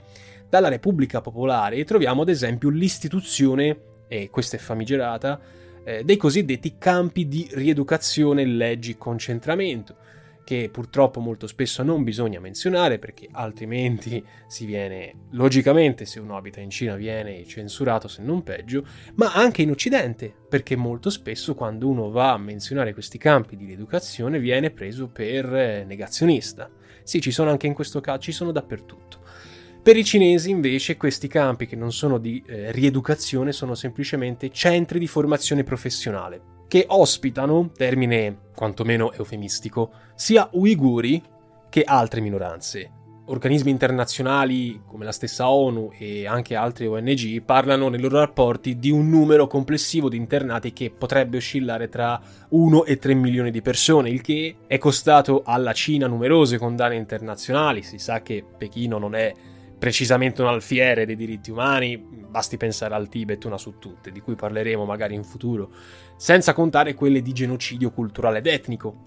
dalla 0.49 0.69
Repubblica 0.69 1.21
Popolare 1.21 1.85
troviamo 1.85 2.23
ad 2.23 2.28
esempio 2.28 2.71
l'istituzione, 2.71 3.88
e 4.08 4.30
questa 4.30 4.56
è 4.56 4.58
famigerata, 4.58 5.40
eh, 5.84 6.02
dei 6.02 6.16
cosiddetti 6.16 6.76
campi 6.78 7.28
di 7.28 7.48
rieducazione 7.52 8.44
leggi 8.44 8.96
concentramento, 8.96 9.96
che 10.48 10.70
purtroppo 10.72 11.20
molto 11.20 11.46
spesso 11.46 11.82
non 11.82 12.04
bisogna 12.04 12.40
menzionare 12.40 12.98
perché 12.98 13.28
altrimenti 13.32 14.24
si 14.46 14.64
viene, 14.64 15.26
logicamente 15.32 16.06
se 16.06 16.20
uno 16.20 16.38
abita 16.38 16.60
in 16.60 16.70
Cina 16.70 16.96
viene 16.96 17.44
censurato 17.44 18.08
se 18.08 18.22
non 18.22 18.42
peggio, 18.42 18.86
ma 19.16 19.34
anche 19.34 19.60
in 19.60 19.70
Occidente, 19.70 20.32
perché 20.48 20.74
molto 20.74 21.10
spesso 21.10 21.54
quando 21.54 21.86
uno 21.86 22.08
va 22.08 22.32
a 22.32 22.38
menzionare 22.38 22.94
questi 22.94 23.18
campi 23.18 23.56
di 23.56 23.66
rieducazione 23.66 24.38
viene 24.38 24.70
preso 24.70 25.08
per 25.08 25.54
eh, 25.54 25.84
negazionista. 25.84 26.70
Sì, 27.02 27.20
ci 27.20 27.30
sono 27.30 27.50
anche 27.50 27.66
in 27.66 27.74
questo 27.74 28.00
caso, 28.00 28.20
ci 28.20 28.32
sono 28.32 28.50
dappertutto. 28.50 29.20
Per 29.88 29.97
i 29.97 30.04
cinesi 30.04 30.50
invece 30.50 30.99
questi 30.99 31.28
campi 31.28 31.64
che 31.64 31.75
non 31.75 31.92
sono 31.92 32.18
di 32.18 32.45
eh, 32.47 32.71
rieducazione 32.73 33.52
sono 33.52 33.75
semplicemente 33.75 34.50
centri 34.50 34.99
di 34.99 35.07
formazione 35.07 35.64
professionale, 35.64 36.42
che 36.68 36.85
ospitano, 36.87 37.71
termine 37.75 38.50
quantomeno 38.54 39.14
eufemistico, 39.14 39.90
sia 40.14 40.47
uiguri 40.52 41.23
che 41.71 41.85
altre 41.85 42.21
minoranze. 42.21 42.90
Organismi 43.28 43.71
internazionali 43.71 44.83
come 44.87 45.07
la 45.07 45.11
stessa 45.11 45.49
ONU 45.49 45.92
e 45.97 46.26
anche 46.26 46.54
altre 46.54 46.87
ONG 46.87 47.40
parlano 47.40 47.88
nei 47.88 47.99
loro 47.99 48.18
rapporti 48.18 48.78
di 48.78 48.90
un 48.90 49.09
numero 49.09 49.47
complessivo 49.47 50.11
di 50.11 50.18
internati 50.18 50.75
che 50.75 50.90
potrebbe 50.90 51.38
oscillare 51.38 51.88
tra 51.88 52.21
1 52.50 52.85
e 52.85 52.99
3 52.99 53.14
milioni 53.14 53.50
di 53.50 53.62
persone, 53.62 54.11
il 54.11 54.21
che 54.21 54.57
è 54.66 54.76
costato 54.76 55.45
alla 55.47 55.73
Cina 55.73 56.07
numerose 56.07 56.59
condanne 56.59 56.97
internazionali. 56.97 57.83
Si 57.83 57.99
sa 57.99 58.21
che 58.21 58.45
Pechino 58.59 58.99
non 58.99 59.14
è 59.14 59.33
precisamente 59.78 60.42
un 60.42 60.49
alfiere 60.49 61.06
dei 61.06 61.16
diritti 61.16 61.50
umani, 61.50 61.97
basti 61.97 62.56
pensare 62.56 62.94
al 62.94 63.08
Tibet 63.08 63.44
una 63.44 63.58
su 63.58 63.78
tutte, 63.78 64.11
di 64.11 64.20
cui 64.20 64.35
parleremo 64.35 64.85
magari 64.85 65.14
in 65.14 65.25
futuro, 65.25 65.70
senza 66.16 66.52
contare 66.52 66.94
quelle 66.94 67.23
di 67.23 67.32
genocidio 67.32 67.90
culturale 67.90 68.38
ed 68.38 68.47
etnico. 68.47 69.02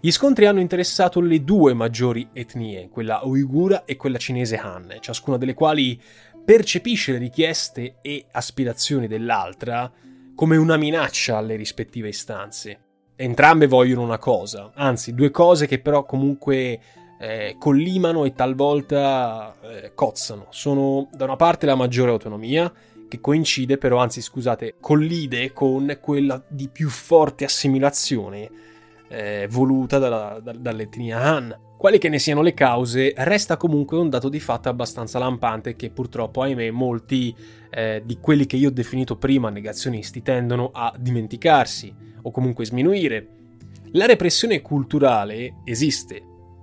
Gli 0.00 0.10
scontri 0.10 0.46
hanno 0.46 0.60
interessato 0.60 1.20
le 1.20 1.42
due 1.42 1.74
maggiori 1.74 2.28
etnie, 2.32 2.88
quella 2.88 3.20
uigura 3.24 3.84
e 3.84 3.96
quella 3.96 4.18
cinese 4.18 4.56
Han, 4.56 4.96
ciascuna 5.00 5.36
delle 5.36 5.54
quali 5.54 6.00
percepisce 6.42 7.12
le 7.12 7.18
richieste 7.18 7.96
e 8.00 8.26
aspirazioni 8.30 9.06
dell'altra 9.06 9.92
come 10.34 10.56
una 10.56 10.78
minaccia 10.78 11.36
alle 11.36 11.56
rispettive 11.56 12.08
istanze. 12.08 12.80
Entrambe 13.14 13.66
vogliono 13.66 14.02
una 14.02 14.16
cosa, 14.16 14.72
anzi 14.74 15.14
due 15.14 15.30
cose 15.30 15.66
che 15.66 15.80
però 15.80 16.06
comunque 16.06 16.80
eh, 17.20 17.56
collimano 17.58 18.24
e 18.24 18.32
talvolta 18.32 19.54
eh, 19.60 19.92
cozzano. 19.94 20.46
Sono 20.48 21.08
da 21.12 21.24
una 21.24 21.36
parte 21.36 21.66
la 21.66 21.74
maggiore 21.74 22.10
autonomia, 22.10 22.72
che 23.08 23.20
coincide 23.20 23.76
però, 23.76 23.98
anzi 23.98 24.22
scusate, 24.22 24.76
collide 24.80 25.52
con 25.52 25.98
quella 26.00 26.42
di 26.48 26.68
più 26.68 26.88
forte 26.88 27.44
assimilazione 27.44 28.50
eh, 29.08 29.46
voluta 29.50 29.98
dalla, 29.98 30.40
da, 30.42 30.52
dall'etnia 30.52 31.20
Han. 31.20 31.58
Quali 31.76 31.98
che 31.98 32.08
ne 32.08 32.18
siano 32.18 32.40
le 32.40 32.54
cause, 32.54 33.12
resta 33.16 33.56
comunque 33.56 33.98
un 33.98 34.08
dato 34.08 34.28
di 34.28 34.40
fatto 34.40 34.68
abbastanza 34.68 35.18
lampante 35.18 35.76
che 35.76 35.90
purtroppo, 35.90 36.42
ahimè, 36.42 36.70
molti 36.70 37.34
eh, 37.70 38.02
di 38.04 38.18
quelli 38.18 38.46
che 38.46 38.56
io 38.56 38.68
ho 38.68 38.72
definito 38.72 39.16
prima 39.16 39.50
negazionisti 39.50 40.22
tendono 40.22 40.70
a 40.72 40.94
dimenticarsi 40.98 41.94
o 42.22 42.30
comunque 42.30 42.64
sminuire. 42.64 43.28
La 43.92 44.06
repressione 44.06 44.60
culturale 44.60 45.56
esiste, 45.64 46.22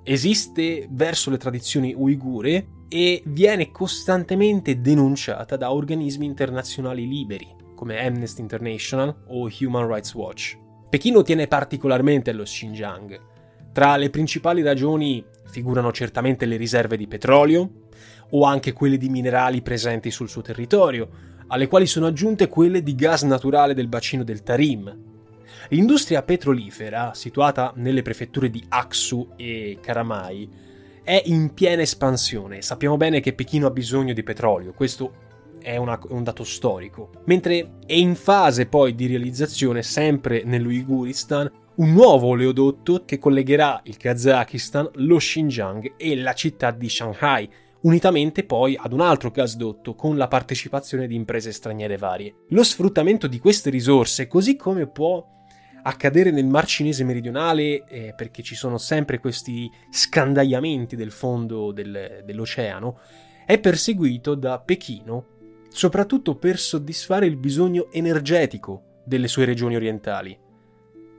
esiste 0.09 0.87
verso 0.89 1.29
le 1.29 1.37
tradizioni 1.37 1.93
uigure 1.93 2.67
e 2.87 3.21
viene 3.25 3.71
costantemente 3.71 4.79
denunciata 4.79 5.57
da 5.57 5.73
organismi 5.73 6.25
internazionali 6.25 7.05
liberi 7.05 7.55
come 7.75 7.99
Amnesty 7.99 8.39
International 8.41 9.13
o 9.27 9.49
Human 9.59 9.85
Rights 9.85 10.13
Watch. 10.13 10.57
Pechino 10.89 11.23
tiene 11.23 11.47
particolarmente 11.47 12.29
allo 12.29 12.43
Xinjiang. 12.43 13.19
Tra 13.73 13.97
le 13.97 14.09
principali 14.09 14.61
ragioni 14.61 15.23
figurano 15.49 15.91
certamente 15.91 16.45
le 16.45 16.55
riserve 16.55 16.95
di 16.95 17.07
petrolio 17.07 17.69
o 18.29 18.45
anche 18.45 18.71
quelle 18.71 18.97
di 18.97 19.09
minerali 19.09 19.61
presenti 19.61 20.09
sul 20.09 20.29
suo 20.29 20.41
territorio, 20.41 21.09
alle 21.47 21.67
quali 21.67 21.85
sono 21.85 22.07
aggiunte 22.07 22.47
quelle 22.47 22.81
di 22.81 22.95
gas 22.95 23.23
naturale 23.23 23.73
del 23.73 23.89
bacino 23.89 24.23
del 24.23 24.41
Tarim, 24.41 25.06
L'industria 25.69 26.23
petrolifera, 26.23 27.13
situata 27.13 27.73
nelle 27.75 28.01
prefetture 28.01 28.49
di 28.49 28.63
Aksu 28.69 29.33
e 29.35 29.79
Karamai, 29.81 30.49
è 31.03 31.21
in 31.25 31.53
piena 31.53 31.81
espansione. 31.81 32.61
Sappiamo 32.61 32.97
bene 32.97 33.19
che 33.19 33.33
Pechino 33.33 33.67
ha 33.67 33.71
bisogno 33.71 34.13
di 34.13 34.23
petrolio, 34.23 34.73
questo 34.73 35.25
è 35.59 35.75
una, 35.75 35.99
un 36.09 36.23
dato 36.23 36.43
storico. 36.43 37.09
Mentre 37.25 37.79
è 37.85 37.93
in 37.93 38.15
fase 38.15 38.67
poi 38.67 38.95
di 38.95 39.07
realizzazione, 39.07 39.83
sempre 39.83 40.43
nell'Uiguristan, 40.45 41.51
un 41.75 41.91
nuovo 41.91 42.27
oleodotto 42.27 43.03
che 43.05 43.19
collegherà 43.19 43.81
il 43.83 43.97
Kazakistan, 43.97 44.89
lo 44.95 45.17
Xinjiang 45.17 45.93
e 45.97 46.15
la 46.15 46.33
città 46.33 46.71
di 46.71 46.89
Shanghai, 46.89 47.49
unitamente 47.81 48.43
poi 48.43 48.77
ad 48.77 48.93
un 48.93 49.01
altro 49.01 49.31
gasdotto 49.31 49.93
con 49.95 50.17
la 50.17 50.27
partecipazione 50.27 51.07
di 51.07 51.15
imprese 51.15 51.51
straniere 51.51 51.97
varie. 51.97 52.33
Lo 52.49 52.63
sfruttamento 52.63 53.27
di 53.27 53.39
queste 53.39 53.69
risorse, 53.69 54.27
così 54.27 54.55
come 54.55 54.87
può 54.87 55.35
accadere 55.87 56.31
nel 56.31 56.45
Mar 56.45 56.65
Cinese 56.65 57.05
meridionale 57.05 57.85
eh, 57.87 58.13
perché 58.15 58.43
ci 58.43 58.55
sono 58.55 58.77
sempre 58.77 59.19
questi 59.19 59.71
scandagliamenti 59.89 60.97
del 60.97 61.11
fondo 61.11 61.71
del, 61.71 62.23
dell'oceano, 62.25 62.99
è 63.45 63.57
perseguito 63.57 64.35
da 64.35 64.59
Pechino 64.59 65.35
soprattutto 65.69 66.35
per 66.35 66.59
soddisfare 66.59 67.25
il 67.25 67.37
bisogno 67.37 67.87
energetico 67.91 69.01
delle 69.05 69.27
sue 69.29 69.45
regioni 69.45 69.75
orientali, 69.75 70.37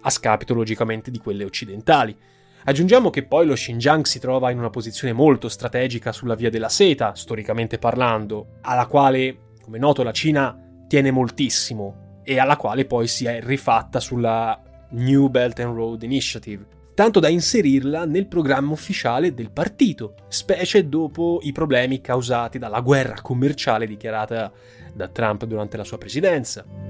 a 0.02 0.10
scapito 0.10 0.52
logicamente 0.52 1.10
di 1.10 1.18
quelle 1.18 1.44
occidentali. 1.44 2.16
Aggiungiamo 2.64 3.08
che 3.08 3.24
poi 3.24 3.46
lo 3.46 3.54
Xinjiang 3.54 4.04
si 4.04 4.18
trova 4.18 4.50
in 4.50 4.58
una 4.58 4.68
posizione 4.68 5.14
molto 5.14 5.48
strategica 5.48 6.12
sulla 6.12 6.34
via 6.34 6.50
della 6.50 6.68
seta, 6.68 7.14
storicamente 7.14 7.78
parlando, 7.78 8.58
alla 8.62 8.86
quale, 8.86 9.54
come 9.62 9.78
noto, 9.78 10.02
la 10.02 10.12
Cina 10.12 10.84
tiene 10.86 11.10
moltissimo 11.10 12.07
e 12.28 12.38
alla 12.38 12.58
quale 12.58 12.84
poi 12.84 13.06
si 13.06 13.24
è 13.24 13.40
rifatta 13.40 14.00
sulla 14.00 14.60
New 14.90 15.28
Belt 15.28 15.60
and 15.60 15.74
Road 15.74 16.02
Initiative, 16.02 16.66
tanto 16.92 17.20
da 17.20 17.28
inserirla 17.28 18.04
nel 18.04 18.26
programma 18.26 18.72
ufficiale 18.72 19.32
del 19.32 19.50
partito, 19.50 20.14
specie 20.28 20.90
dopo 20.90 21.38
i 21.44 21.52
problemi 21.52 22.02
causati 22.02 22.58
dalla 22.58 22.80
guerra 22.80 23.22
commerciale 23.22 23.86
dichiarata 23.86 24.52
da 24.92 25.08
Trump 25.08 25.46
durante 25.46 25.78
la 25.78 25.84
sua 25.84 25.96
presidenza. 25.96 26.87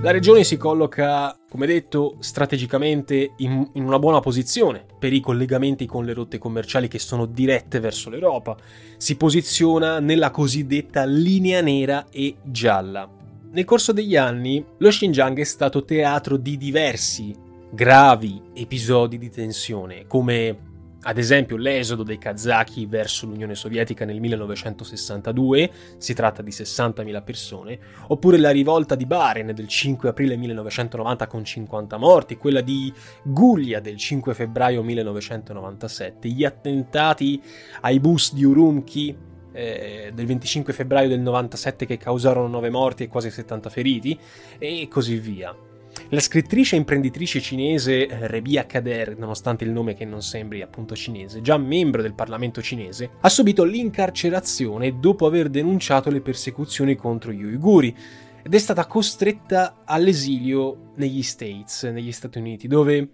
La 0.00 0.12
regione 0.12 0.44
si 0.44 0.56
colloca, 0.56 1.36
come 1.50 1.66
detto, 1.66 2.18
strategicamente 2.20 3.32
in, 3.38 3.68
in, 3.72 3.84
una 3.84 3.98
buona 3.98 4.20
posizione 4.20 4.84
per 4.96 5.12
i 5.12 5.18
collegamenti 5.18 5.86
con 5.86 6.04
le 6.04 6.14
rotte 6.14 6.38
commerciali 6.38 6.86
che 6.86 7.00
sono 7.00 7.26
dirette 7.26 7.80
verso 7.80 8.08
l'Europa. 8.08 8.56
Si 8.96 9.16
posiziona 9.16 9.98
nella 9.98 10.30
cosiddetta 10.30 11.04
linea 11.04 11.60
nera 11.62 12.06
e 12.10 12.36
gialla. 12.44 13.10
Nel 13.50 13.64
corso 13.64 13.92
degli 13.92 14.14
anni, 14.14 14.64
lo 14.76 14.88
Xinjiang 14.88 15.36
è 15.40 15.44
stato 15.44 15.84
teatro 15.84 16.36
di 16.36 16.56
diversi 16.56 17.34
gravi 17.68 18.40
episodi 18.54 19.18
di 19.18 19.30
tensione, 19.30 20.06
come 20.06 20.67
ad 21.02 21.16
esempio 21.16 21.56
l'esodo 21.56 22.02
dei 22.02 22.18
kazaki 22.18 22.86
verso 22.86 23.26
l'Unione 23.26 23.54
Sovietica 23.54 24.04
nel 24.04 24.20
1962, 24.20 25.70
si 25.96 26.12
tratta 26.12 26.42
di 26.42 26.50
60.000 26.50 27.22
persone, 27.22 27.78
oppure 28.08 28.36
la 28.38 28.50
rivolta 28.50 28.96
di 28.96 29.06
Baren 29.06 29.54
del 29.54 29.68
5 29.68 30.08
aprile 30.08 30.36
1990 30.36 31.26
con 31.28 31.44
50 31.44 31.96
morti, 31.98 32.36
quella 32.36 32.60
di 32.60 32.92
Guglia 33.22 33.78
del 33.78 33.96
5 33.96 34.34
febbraio 34.34 34.82
1997, 34.82 36.28
gli 36.28 36.44
attentati 36.44 37.40
ai 37.82 38.00
bus 38.00 38.34
di 38.34 38.44
Urumqi 38.44 39.16
eh, 39.52 40.10
del 40.12 40.26
25 40.26 40.72
febbraio 40.72 41.08
del 41.08 41.20
97 41.20 41.86
che 41.86 41.96
causarono 41.96 42.48
9 42.48 42.70
morti 42.70 43.04
e 43.04 43.08
quasi 43.08 43.30
70 43.30 43.70
feriti, 43.70 44.18
e 44.58 44.88
così 44.90 45.16
via. 45.18 45.67
La 46.10 46.20
scrittrice 46.20 46.74
e 46.74 46.78
imprenditrice 46.78 47.38
cinese 47.38 48.06
eh, 48.06 48.26
Rebia 48.28 48.64
Kader, 48.64 49.18
nonostante 49.18 49.64
il 49.64 49.70
nome 49.70 49.92
che 49.92 50.06
non 50.06 50.22
sembri 50.22 50.62
appunto 50.62 50.96
cinese, 50.96 51.42
già 51.42 51.58
membro 51.58 52.00
del 52.00 52.14
Parlamento 52.14 52.62
cinese, 52.62 53.10
ha 53.20 53.28
subito 53.28 53.62
l'incarcerazione 53.62 54.98
dopo 54.98 55.26
aver 55.26 55.50
denunciato 55.50 56.08
le 56.08 56.22
persecuzioni 56.22 56.96
contro 56.96 57.30
gli 57.30 57.42
uiguri 57.42 57.94
ed 58.42 58.54
è 58.54 58.58
stata 58.58 58.86
costretta 58.86 59.82
all'esilio 59.84 60.92
negli 60.94 61.22
States, 61.22 61.82
negli 61.82 62.12
Stati 62.12 62.38
Uniti, 62.38 62.68
dove 62.68 63.06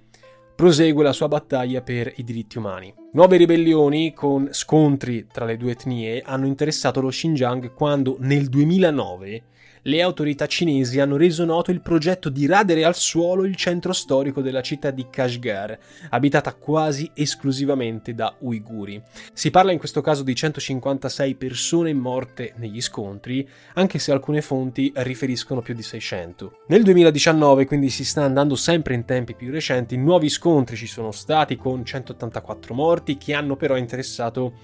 prosegue 0.54 1.02
la 1.02 1.12
sua 1.12 1.26
battaglia 1.26 1.82
per 1.82 2.12
i 2.14 2.22
diritti 2.22 2.58
umani. 2.58 2.94
Nuove 3.14 3.38
ribellioni 3.38 4.12
con 4.12 4.50
scontri 4.52 5.26
tra 5.26 5.44
le 5.44 5.56
due 5.56 5.72
etnie 5.72 6.22
hanno 6.24 6.46
interessato 6.46 7.00
lo 7.00 7.08
Xinjiang 7.08 7.74
quando 7.74 8.18
nel 8.20 8.48
2009 8.48 9.42
le 9.86 10.00
autorità 10.00 10.46
cinesi 10.46 11.00
hanno 11.00 11.16
reso 11.16 11.44
noto 11.44 11.70
il 11.70 11.80
progetto 11.80 12.28
di 12.28 12.46
radere 12.46 12.84
al 12.84 12.94
suolo 12.94 13.44
il 13.44 13.56
centro 13.56 13.92
storico 13.92 14.40
della 14.40 14.62
città 14.62 14.90
di 14.90 15.06
Kashgar, 15.10 15.78
abitata 16.10 16.54
quasi 16.54 17.10
esclusivamente 17.14 18.14
da 18.14 18.34
uiguri. 18.40 19.02
Si 19.32 19.50
parla 19.50 19.72
in 19.72 19.78
questo 19.78 20.00
caso 20.00 20.22
di 20.22 20.34
156 20.34 21.34
persone 21.34 21.92
morte 21.92 22.54
negli 22.56 22.80
scontri, 22.80 23.46
anche 23.74 23.98
se 23.98 24.12
alcune 24.12 24.40
fonti 24.40 24.90
riferiscono 24.96 25.60
più 25.60 25.74
di 25.74 25.82
600. 25.82 26.60
Nel 26.68 26.82
2019, 26.82 27.66
quindi 27.66 27.90
si 27.90 28.04
sta 28.04 28.22
andando 28.22 28.56
sempre 28.56 28.94
in 28.94 29.04
tempi 29.04 29.34
più 29.34 29.50
recenti, 29.50 29.96
nuovi 29.96 30.30
scontri 30.30 30.76
ci 30.76 30.86
sono 30.86 31.12
stati 31.12 31.56
con 31.56 31.84
184 31.84 32.74
morti 32.74 33.18
che 33.18 33.34
hanno 33.34 33.56
però 33.56 33.76
interessato 33.76 34.54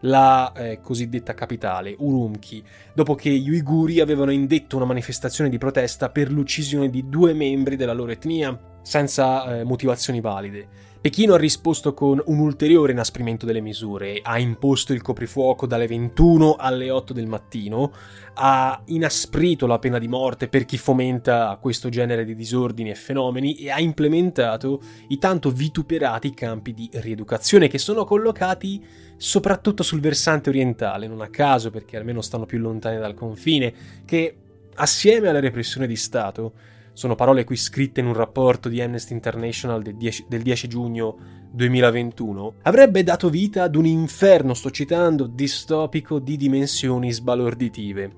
la 0.00 0.52
eh, 0.52 0.80
cosiddetta 0.80 1.34
capitale, 1.34 1.94
Urumqi, 1.98 2.62
dopo 2.94 3.14
che 3.14 3.30
gli 3.30 3.50
uiguri 3.50 4.00
avevano 4.00 4.30
indetto 4.30 4.76
una 4.76 4.84
manifestazione 4.84 5.50
di 5.50 5.58
protesta 5.58 6.10
per 6.10 6.30
l'uccisione 6.30 6.90
di 6.90 7.08
due 7.08 7.32
membri 7.32 7.76
della 7.76 7.92
loro 7.92 8.12
etnia, 8.12 8.58
senza 8.82 9.58
eh, 9.58 9.64
motivazioni 9.64 10.20
valide. 10.20 10.87
Pechino 11.00 11.34
ha 11.34 11.38
risposto 11.38 11.94
con 11.94 12.20
un 12.26 12.40
ulteriore 12.40 12.90
inasprimento 12.90 13.46
delle 13.46 13.60
misure, 13.60 14.18
ha 14.20 14.36
imposto 14.40 14.92
il 14.92 15.00
coprifuoco 15.00 15.64
dalle 15.64 15.86
21 15.86 16.56
alle 16.58 16.90
8 16.90 17.12
del 17.12 17.28
mattino, 17.28 17.92
ha 18.34 18.82
inasprito 18.86 19.68
la 19.68 19.78
pena 19.78 20.00
di 20.00 20.08
morte 20.08 20.48
per 20.48 20.64
chi 20.64 20.76
fomenta 20.76 21.56
questo 21.60 21.88
genere 21.88 22.24
di 22.24 22.34
disordini 22.34 22.90
e 22.90 22.96
fenomeni 22.96 23.54
e 23.54 23.70
ha 23.70 23.78
implementato 23.78 24.80
i 25.10 25.18
tanto 25.18 25.52
vituperati 25.52 26.34
campi 26.34 26.74
di 26.74 26.90
rieducazione 26.94 27.68
che 27.68 27.78
sono 27.78 28.04
collocati 28.04 28.84
soprattutto 29.16 29.84
sul 29.84 30.00
versante 30.00 30.48
orientale, 30.48 31.06
non 31.06 31.20
a 31.20 31.28
caso 31.28 31.70
perché 31.70 31.96
almeno 31.96 32.22
stanno 32.22 32.44
più 32.44 32.58
lontani 32.58 32.98
dal 32.98 33.14
confine, 33.14 33.72
che 34.04 34.36
assieme 34.74 35.28
alla 35.28 35.38
repressione 35.38 35.86
di 35.86 35.96
Stato 35.96 36.52
sono 36.98 37.14
parole 37.14 37.44
qui 37.44 37.54
scritte 37.54 38.00
in 38.00 38.06
un 38.06 38.12
rapporto 38.12 38.68
di 38.68 38.80
Amnesty 38.80 39.12
International 39.12 39.80
del 39.82 39.94
10, 39.94 40.24
del 40.28 40.42
10 40.42 40.66
giugno 40.66 41.16
2021, 41.52 42.54
avrebbe 42.62 43.04
dato 43.04 43.30
vita 43.30 43.62
ad 43.62 43.76
un 43.76 43.86
inferno, 43.86 44.52
sto 44.52 44.72
citando, 44.72 45.28
distopico 45.28 46.18
di 46.18 46.36
dimensioni 46.36 47.12
sbalorditive. 47.12 48.10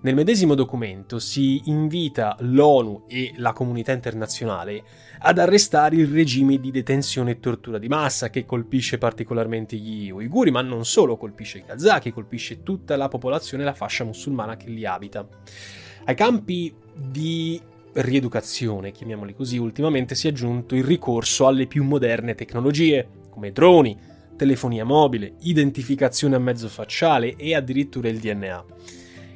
Nel 0.00 0.16
medesimo 0.16 0.56
documento 0.56 1.20
si 1.20 1.62
invita 1.66 2.36
l'ONU 2.40 3.04
e 3.06 3.34
la 3.36 3.52
comunità 3.52 3.92
internazionale 3.92 4.82
ad 5.20 5.38
arrestare 5.38 5.94
il 5.94 6.08
regime 6.08 6.58
di 6.58 6.72
detenzione 6.72 7.30
e 7.30 7.38
tortura 7.38 7.78
di 7.78 7.86
massa 7.86 8.30
che 8.30 8.44
colpisce 8.44 8.98
particolarmente 8.98 9.76
gli 9.76 10.10
uiguri, 10.10 10.50
ma 10.50 10.60
non 10.60 10.84
solo, 10.84 11.16
colpisce 11.16 11.58
i 11.58 11.64
kazaki, 11.64 12.10
colpisce 12.10 12.64
tutta 12.64 12.96
la 12.96 13.06
popolazione 13.06 13.62
e 13.62 13.66
la 13.66 13.74
fascia 13.74 14.02
musulmana 14.02 14.56
che 14.56 14.70
li 14.70 14.84
abita. 14.84 15.24
Ai 16.04 16.16
campi 16.16 16.74
di 16.92 17.70
rieducazione, 17.94 18.92
chiamiamoli 18.92 19.34
così, 19.34 19.58
ultimamente 19.58 20.14
si 20.14 20.26
è 20.26 20.30
aggiunto 20.30 20.74
il 20.74 20.84
ricorso 20.84 21.46
alle 21.46 21.66
più 21.66 21.84
moderne 21.84 22.34
tecnologie, 22.34 23.08
come 23.28 23.52
droni, 23.52 23.98
telefonia 24.36 24.84
mobile, 24.84 25.34
identificazione 25.40 26.36
a 26.36 26.38
mezzo 26.38 26.68
facciale 26.68 27.36
e 27.36 27.54
addirittura 27.54 28.08
il 28.08 28.18
DNA, 28.18 28.64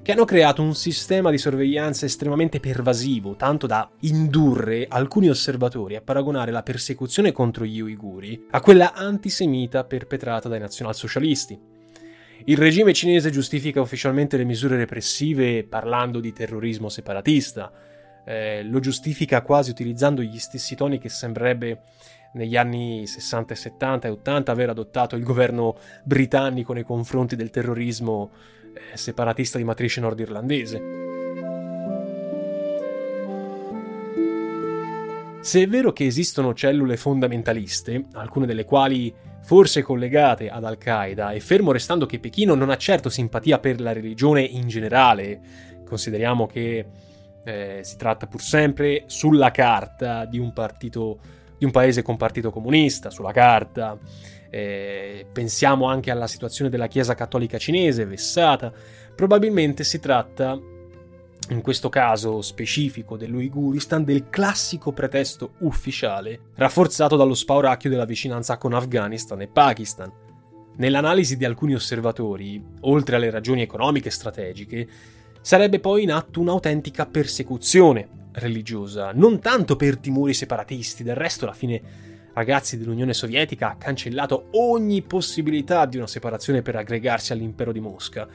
che 0.03 0.13
hanno 0.13 0.25
creato 0.25 0.63
un 0.63 0.75
sistema 0.75 1.31
di 1.31 1.39
sorveglianza 1.39 2.07
estremamente 2.07 2.61
pervasivo, 2.61 3.35
tanto 3.37 3.67
da 3.67 3.91
indurre 4.01 4.87
alcuni 4.89 5.29
osservatori 5.29 5.97
a 5.97 6.01
paragonare 6.01 6.53
la 6.53 6.63
persecuzione 6.63 7.33
contro 7.33 7.65
gli 7.65 7.81
uiguri 7.81 8.47
a 8.51 8.61
quella 8.61 8.95
antisemita 8.95 9.85
perpetrata 9.85 10.49
dai 10.49 10.61
nazionalsocialisti. 10.61 11.59
Il 12.45 12.57
regime 12.57 12.93
cinese 12.93 13.31
giustifica 13.31 13.81
ufficialmente 13.81 14.37
le 14.37 14.45
misure 14.45 14.77
repressive 14.77 15.65
parlando 15.65 16.21
di 16.21 16.33
terrorismo 16.33 16.89
separatista, 16.89 17.73
eh, 18.27 18.65
lo 18.65 18.81
giustifica 18.81 19.41
quasi 19.43 19.71
utilizzando 19.71 20.21
gli 20.21 20.39
stessi 20.39 20.75
toni 20.75 20.99
che 20.99 21.09
sembrerebbe 21.09 21.83
negli 22.33 22.57
anni 22.57 23.07
60, 23.07 23.55
70 23.55 24.09
e 24.09 24.11
80 24.11 24.53
aver 24.53 24.69
adottato 24.69 25.15
il 25.15 25.23
governo 25.23 25.77
britannico 26.03 26.73
nei 26.73 26.83
confronti 26.83 27.37
del 27.37 27.51
terrorismo 27.51 28.31
eh, 28.75 28.97
separatista 28.97 29.59
di 29.59 29.65
matrice 29.65 30.01
nordirlandese. 30.01 31.05
Se 35.41 35.63
è 35.63 35.69
vero 35.69 35.93
che 35.93 36.05
esistono 36.05 36.53
cellule 36.53 36.97
fondamentaliste, 36.97 38.07
alcune 38.15 38.47
delle 38.47 38.65
quali 38.65 39.15
forse 39.43 39.81
collegate 39.83 40.51
ad 40.51 40.65
Al-Qaeda, 40.65 41.31
e 41.31 41.39
fermo 41.39 41.71
restando 41.71 42.05
che 42.05 42.19
Pechino 42.19 42.57
non 42.57 42.71
ha 42.71 42.77
certo 42.77 43.09
simpatia 43.09 43.61
per 43.61 43.81
la 43.81 43.93
religione 43.93 44.43
in 44.43 44.67
generale, 44.67 45.41
consideriamo 45.85 46.49
che 46.49 46.85
eh, 47.47 47.81
si 47.85 47.97
tratta 47.97 48.27
pur 48.27 48.43
sempre 48.43 49.05
sulla 49.07 49.53
carta 49.53 50.25
di 50.25 50.37
un 50.39 50.53
partito, 50.53 51.19
di 51.57 51.65
un 51.65 51.71
paese 51.71 52.03
con 52.03 52.17
partito 52.17 52.51
comunista, 52.51 53.09
sulla 53.09 53.31
carta. 53.31 53.97
Eh, 54.51 55.27
pensiamo 55.33 55.87
anche 55.87 56.11
alla 56.11 56.27
situazione 56.27 56.71
della 56.71 56.89
Chiesa 56.89 57.15
cattolica 57.15 57.57
cinese, 57.57 58.05
vessata. 58.05 58.73
Probabilmente 59.15 59.85
si 59.85 60.01
tratta, 60.01 60.59
in 61.51 61.61
questo 61.63 61.89
caso 61.89 62.43
specifico 62.43 63.17
dell'Uiguristan, 63.17 64.03
del 64.03 64.29
classico 64.29 64.91
pretesto 64.91 65.53
ufficiale, 65.61 66.41
rafforzato 66.57 67.15
dallo 67.15 67.35
spauracchio 67.35 67.89
della 67.89 68.07
vicinanza 68.07 68.57
con 68.59 68.75
Afghanistan 68.75 69.41
e 69.41 69.47
Pakistan. 69.47 70.13
Nell'analisi 70.79 71.37
di 71.37 71.45
alcuni 71.45 71.75
osservatori, 71.75 72.61
oltre 72.81 73.17
alle 73.17 73.31
ragioni 73.31 73.63
economiche 73.63 74.09
e 74.09 74.13
strategiche, 74.13 74.89
sarebbe 75.47 75.79
poi 75.79 76.03
in 76.03 76.11
atto 76.11 76.41
un'autentica 76.41 77.07
persecuzione 77.07 78.09
religiosa, 78.33 79.13
non 79.15 79.39
tanto 79.39 79.77
per 79.77 79.97
timori 79.97 80.35
separatisti, 80.35 81.05
del 81.05 81.15
resto 81.15 81.45
alla 81.45 81.55
fine 81.55 81.81
ragazzi 82.33 82.77
dell'Unione 82.77 83.15
Sovietica 83.15 83.71
ha 83.71 83.77
cancellato 83.77 84.49
ogni 84.55 85.03
possibilità 85.03 85.87
di 85.87 85.99
una 85.99 86.09
separazione 86.09 86.63
per 86.63 86.75
aggregarsi 86.75 87.33
all'impero 87.33 87.71
di 87.71 87.79
Mosca, 87.79 88.27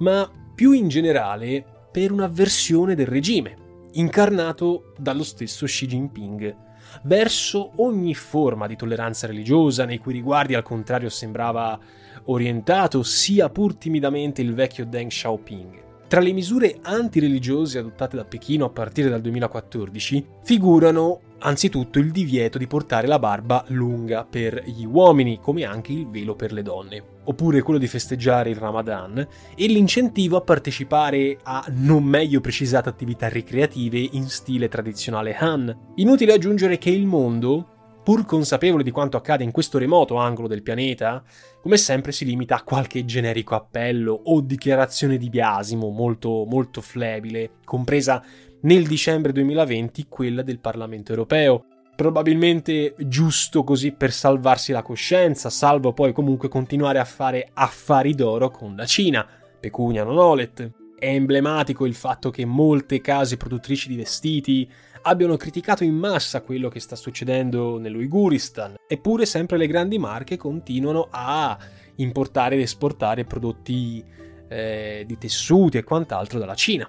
ma 0.00 0.30
più 0.54 0.72
in 0.72 0.88
generale 0.88 1.64
per 1.90 2.12
un'avversione 2.12 2.94
del 2.94 3.06
regime, 3.06 3.56
incarnato 3.92 4.92
dallo 4.98 5.24
stesso 5.24 5.64
Xi 5.64 5.86
Jinping, 5.86 6.56
verso 7.04 7.72
ogni 7.76 8.14
forma 8.14 8.66
di 8.66 8.76
tolleranza 8.76 9.26
religiosa 9.26 9.86
nei 9.86 9.96
cui 9.96 10.12
riguardi 10.12 10.54
al 10.54 10.62
contrario 10.62 11.08
sembrava 11.08 11.78
orientato 12.24 13.02
sia 13.02 13.48
pur 13.48 13.76
timidamente 13.76 14.42
il 14.42 14.52
vecchio 14.52 14.84
Deng 14.84 15.08
Xiaoping. 15.08 15.88
Tra 16.10 16.18
le 16.18 16.32
misure 16.32 16.80
antireligiose 16.82 17.78
adottate 17.78 18.16
da 18.16 18.24
Pechino 18.24 18.64
a 18.64 18.70
partire 18.70 19.08
dal 19.08 19.20
2014 19.20 20.24
figurano 20.42 21.20
anzitutto 21.38 22.00
il 22.00 22.10
divieto 22.10 22.58
di 22.58 22.66
portare 22.66 23.06
la 23.06 23.20
barba 23.20 23.64
lunga 23.68 24.26
per 24.28 24.60
gli 24.66 24.84
uomini, 24.84 25.38
come 25.40 25.62
anche 25.62 25.92
il 25.92 26.10
velo 26.10 26.34
per 26.34 26.52
le 26.52 26.62
donne, 26.62 27.00
oppure 27.22 27.62
quello 27.62 27.78
di 27.78 27.86
festeggiare 27.86 28.50
il 28.50 28.56
Ramadan 28.56 29.24
e 29.54 29.66
l'incentivo 29.68 30.36
a 30.36 30.40
partecipare 30.40 31.38
a 31.44 31.64
non 31.76 32.02
meglio 32.02 32.40
precisate 32.40 32.88
attività 32.88 33.28
ricreative 33.28 34.00
in 34.10 34.28
stile 34.28 34.66
tradizionale 34.66 35.36
Han. 35.36 35.92
Inutile 35.94 36.32
aggiungere 36.32 36.76
che 36.78 36.90
il 36.90 37.06
mondo, 37.06 37.79
pur 38.02 38.24
consapevole 38.24 38.82
di 38.82 38.90
quanto 38.90 39.16
accade 39.16 39.44
in 39.44 39.50
questo 39.50 39.78
remoto 39.78 40.16
angolo 40.16 40.48
del 40.48 40.62
pianeta, 40.62 41.22
come 41.60 41.76
sempre 41.76 42.12
si 42.12 42.24
limita 42.24 42.56
a 42.56 42.62
qualche 42.62 43.04
generico 43.04 43.54
appello 43.54 44.18
o 44.24 44.40
dichiarazione 44.40 45.16
di 45.16 45.28
biasimo 45.28 45.88
molto, 45.90 46.44
molto 46.46 46.80
flebile, 46.80 47.58
compresa 47.64 48.22
nel 48.62 48.86
dicembre 48.86 49.32
2020 49.32 50.06
quella 50.08 50.42
del 50.42 50.60
Parlamento 50.60 51.12
europeo, 51.12 51.64
probabilmente 51.94 52.94
giusto 52.98 53.62
così 53.62 53.92
per 53.92 54.12
salvarsi 54.12 54.72
la 54.72 54.82
coscienza, 54.82 55.50
salvo 55.50 55.92
poi 55.92 56.12
comunque 56.12 56.48
continuare 56.48 56.98
a 56.98 57.04
fare 57.04 57.50
affari 57.52 58.14
d'oro 58.14 58.50
con 58.50 58.74
la 58.74 58.86
Cina, 58.86 59.26
pecunia 59.60 60.04
non 60.04 60.18
olet. 60.18 60.79
È 61.00 61.06
emblematico 61.06 61.86
il 61.86 61.94
fatto 61.94 62.28
che 62.28 62.44
molte 62.44 63.00
case 63.00 63.38
produttrici 63.38 63.88
di 63.88 63.96
vestiti 63.96 64.70
abbiano 65.04 65.38
criticato 65.38 65.82
in 65.82 65.94
massa 65.94 66.42
quello 66.42 66.68
che 66.68 66.78
sta 66.78 66.94
succedendo 66.94 67.78
nell'Uiguristan, 67.78 68.74
eppure 68.86 69.24
sempre 69.24 69.56
le 69.56 69.66
grandi 69.66 69.96
marche 69.96 70.36
continuano 70.36 71.08
a 71.10 71.56
importare 71.96 72.56
ed 72.56 72.60
esportare 72.60 73.24
prodotti 73.24 74.04
eh, 74.50 75.04
di 75.06 75.16
tessuti 75.16 75.78
e 75.78 75.84
quant'altro 75.84 76.38
dalla 76.38 76.54
Cina. 76.54 76.88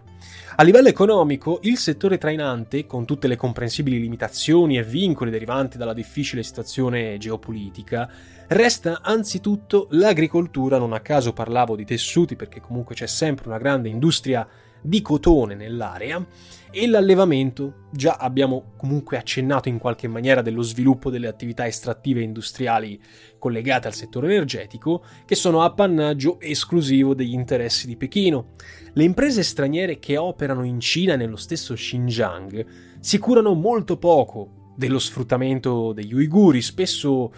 A 0.55 0.63
livello 0.63 0.89
economico, 0.89 1.59
il 1.63 1.77
settore 1.77 2.17
trainante, 2.17 2.85
con 2.85 3.05
tutte 3.05 3.27
le 3.27 3.35
comprensibili 3.35 3.99
limitazioni 3.99 4.77
e 4.77 4.83
vincoli 4.83 5.31
derivanti 5.31 5.77
dalla 5.77 5.93
difficile 5.93 6.43
situazione 6.43 7.17
geopolitica, 7.17 8.09
resta 8.47 8.99
anzitutto 9.01 9.87
l'agricoltura, 9.91 10.77
non 10.77 10.93
a 10.93 10.99
caso 10.99 11.33
parlavo 11.33 11.75
di 11.75 11.85
tessuti 11.85 12.35
perché 12.35 12.59
comunque 12.59 12.95
c'è 12.95 13.07
sempre 13.07 13.47
una 13.47 13.59
grande 13.59 13.89
industria 13.89 14.45
di 14.81 15.01
cotone 15.01 15.55
nell'area, 15.55 16.25
e 16.73 16.87
l'allevamento, 16.87 17.87
già 17.91 18.13
abbiamo 18.13 18.71
comunque 18.77 19.17
accennato 19.17 19.67
in 19.67 19.77
qualche 19.77 20.07
maniera 20.07 20.41
dello 20.41 20.61
sviluppo 20.61 21.09
delle 21.09 21.27
attività 21.27 21.67
estrattive 21.67 22.21
industriali 22.21 22.97
collegate 23.37 23.87
al 23.87 23.93
settore 23.93 24.33
energetico, 24.33 25.03
che 25.25 25.35
sono 25.35 25.63
appannaggio 25.63 26.39
esclusivo 26.39 27.13
degli 27.13 27.33
interessi 27.33 27.87
di 27.87 27.97
Pechino. 27.97 28.51
Le 28.93 29.03
imprese 29.03 29.43
straniere 29.43 29.99
che 29.99 30.15
operano 30.15 30.63
in 30.63 30.79
Cina 30.79 31.13
e 31.13 31.17
nello 31.17 31.35
stesso 31.35 31.73
Xinjiang 31.73 32.65
si 32.99 33.17
curano 33.17 33.53
molto 33.53 33.97
poco 33.97 34.73
dello 34.77 34.99
sfruttamento 34.99 35.91
degli 35.91 36.13
uiguri, 36.13 36.61
spesso 36.61 37.31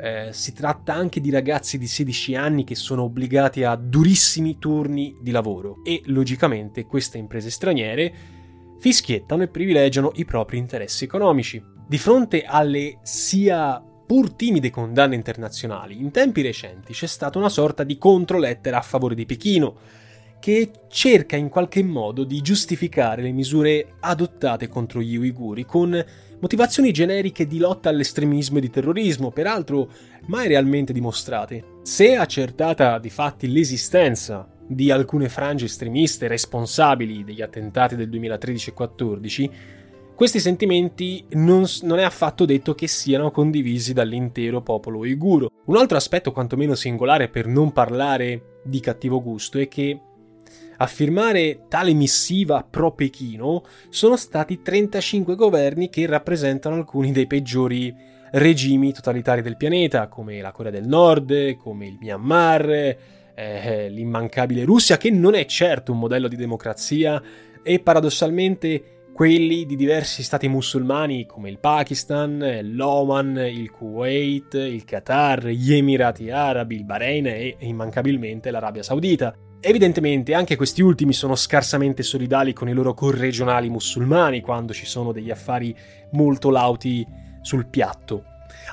eh, 0.00 0.32
si 0.32 0.52
tratta 0.54 0.94
anche 0.94 1.20
di 1.20 1.30
ragazzi 1.30 1.76
di 1.76 1.86
16 1.86 2.34
anni 2.34 2.64
che 2.64 2.74
sono 2.74 3.02
obbligati 3.02 3.64
a 3.64 3.76
durissimi 3.76 4.58
turni 4.58 5.16
di 5.20 5.30
lavoro 5.30 5.84
e 5.84 6.02
logicamente 6.06 6.86
queste 6.86 7.18
imprese 7.18 7.50
straniere 7.50 8.14
fischiettano 8.78 9.42
e 9.42 9.48
privilegiano 9.48 10.12
i 10.14 10.24
propri 10.24 10.56
interessi 10.56 11.04
economici. 11.04 11.62
Di 11.86 11.98
fronte 11.98 12.44
alle 12.44 12.98
sia 13.02 13.84
pur 14.06 14.32
timide 14.32 14.70
condanne 14.70 15.14
internazionali, 15.14 16.00
in 16.00 16.10
tempi 16.10 16.40
recenti 16.40 16.92
c'è 16.92 17.06
stata 17.06 17.38
una 17.38 17.48
sorta 17.48 17.84
di 17.84 17.98
controlettera 17.98 18.78
a 18.78 18.82
favore 18.82 19.14
di 19.14 19.26
Pechino, 19.26 19.76
che 20.40 20.70
cerca 20.88 21.36
in 21.36 21.50
qualche 21.50 21.82
modo 21.82 22.24
di 22.24 22.40
giustificare 22.40 23.20
le 23.20 23.32
misure 23.32 23.96
adottate 24.00 24.68
contro 24.68 25.02
gli 25.02 25.16
uiguri 25.16 25.66
con 25.66 26.04
motivazioni 26.40 26.90
generiche 26.92 27.46
di 27.46 27.58
lotta 27.58 27.88
all'estremismo 27.88 28.58
e 28.58 28.60
di 28.60 28.70
terrorismo, 28.70 29.30
peraltro 29.30 29.90
mai 30.26 30.48
realmente 30.48 30.92
dimostrate. 30.92 31.78
Se 31.82 32.16
accertata 32.16 32.98
di 32.98 33.10
fatti 33.10 33.50
l'esistenza 33.50 34.48
di 34.66 34.90
alcune 34.90 35.28
frange 35.28 35.64
estremiste 35.64 36.28
responsabili 36.28 37.24
degli 37.24 37.42
attentati 37.42 37.96
del 37.96 38.08
2013 38.08 38.70
e 38.70 38.72
2014, 38.74 39.50
questi 40.14 40.38
sentimenti 40.38 41.24
non, 41.30 41.64
non, 41.82 41.98
è 41.98 42.02
affatto 42.02 42.44
detto 42.44 42.74
che 42.74 42.86
siano 42.86 43.30
condivisi 43.30 43.94
dall'intero 43.94 44.60
popolo 44.60 44.98
uiguro. 44.98 45.50
Un 45.64 45.76
altro 45.76 45.96
aspetto 45.96 46.30
quantomeno 46.30 46.74
singolare 46.74 47.28
per 47.28 47.46
non 47.46 47.72
parlare 47.72 48.58
di 48.62 48.80
cattivo 48.80 49.22
gusto 49.22 49.58
è 49.58 49.66
che 49.66 49.98
a 50.82 50.86
firmare 50.86 51.66
tale 51.68 51.92
missiva 51.92 52.66
pro 52.68 52.92
Pechino 52.92 53.64
sono 53.90 54.16
stati 54.16 54.62
35 54.62 55.34
governi 55.34 55.90
che 55.90 56.06
rappresentano 56.06 56.74
alcuni 56.74 57.12
dei 57.12 57.26
peggiori 57.26 57.94
regimi 58.32 58.92
totalitari 58.92 59.42
del 59.42 59.58
pianeta, 59.58 60.08
come 60.08 60.40
la 60.40 60.52
Corea 60.52 60.72
del 60.72 60.86
Nord, 60.86 61.56
come 61.56 61.86
il 61.86 61.98
Myanmar, 62.00 62.96
eh, 63.34 63.88
l'immancabile 63.90 64.64
Russia, 64.64 64.96
che 64.96 65.10
non 65.10 65.34
è 65.34 65.44
certo 65.44 65.92
un 65.92 65.98
modello 65.98 66.28
di 66.28 66.36
democrazia, 66.36 67.22
e 67.62 67.80
paradossalmente 67.80 69.08
quelli 69.12 69.66
di 69.66 69.76
diversi 69.76 70.22
stati 70.22 70.48
musulmani 70.48 71.26
come 71.26 71.50
il 71.50 71.58
Pakistan, 71.58 72.60
l'Oman, 72.72 73.36
il 73.36 73.70
Kuwait, 73.70 74.54
il 74.54 74.84
Qatar, 74.84 75.48
gli 75.48 75.74
Emirati 75.74 76.30
Arabi, 76.30 76.76
il 76.76 76.84
Bahrain 76.84 77.26
e 77.26 77.56
immancabilmente 77.58 78.50
l'Arabia 78.50 78.82
Saudita. 78.82 79.36
Evidentemente 79.62 80.32
anche 80.32 80.56
questi 80.56 80.80
ultimi 80.80 81.12
sono 81.12 81.34
scarsamente 81.34 82.02
solidali 82.02 82.54
con 82.54 82.70
i 82.70 82.72
loro 82.72 82.94
corregionali 82.94 83.68
musulmani 83.68 84.40
quando 84.40 84.72
ci 84.72 84.86
sono 84.86 85.12
degli 85.12 85.30
affari 85.30 85.76
molto 86.12 86.48
lauti 86.48 87.06
sul 87.42 87.66
piatto. 87.66 88.24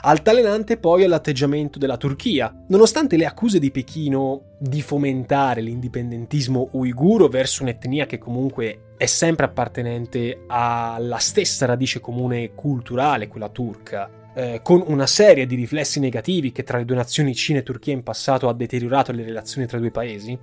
Altalenante 0.01 0.77
poi 0.77 1.03
è 1.03 1.07
l'atteggiamento 1.07 1.77
della 1.77 1.97
Turchia. 1.97 2.53
Nonostante 2.67 3.17
le 3.17 3.25
accuse 3.25 3.59
di 3.59 3.69
Pechino 3.69 4.55
di 4.57 4.81
fomentare 4.81 5.59
l'indipendentismo 5.59 6.69
uiguro 6.71 7.27
verso 7.27 7.63
un'etnia 7.63 8.05
che 8.05 8.17
comunque 8.17 8.93
è 8.97 9.05
sempre 9.07 9.45
appartenente 9.45 10.43
alla 10.47 11.17
stessa 11.17 11.65
radice 11.65 11.99
comune 11.99 12.53
culturale, 12.53 13.27
quella 13.27 13.49
turca, 13.49 14.09
eh, 14.37 14.59
con 14.61 14.83
una 14.85 15.07
serie 15.07 15.47
di 15.47 15.55
riflessi 15.55 15.99
negativi 15.99 16.51
che 16.51 16.61
tra 16.61 16.77
le 16.77 16.85
due 16.85 16.95
nazioni 16.95 17.33
Cina 17.33 17.57
e 17.57 17.63
Turchia 17.63 17.93
in 17.93 18.03
passato 18.03 18.47
ha 18.47 18.53
deteriorato 18.53 19.11
le 19.11 19.23
relazioni 19.23 19.65
tra 19.65 19.77
i 19.77 19.81
due 19.81 19.89
paesi, 19.89 20.37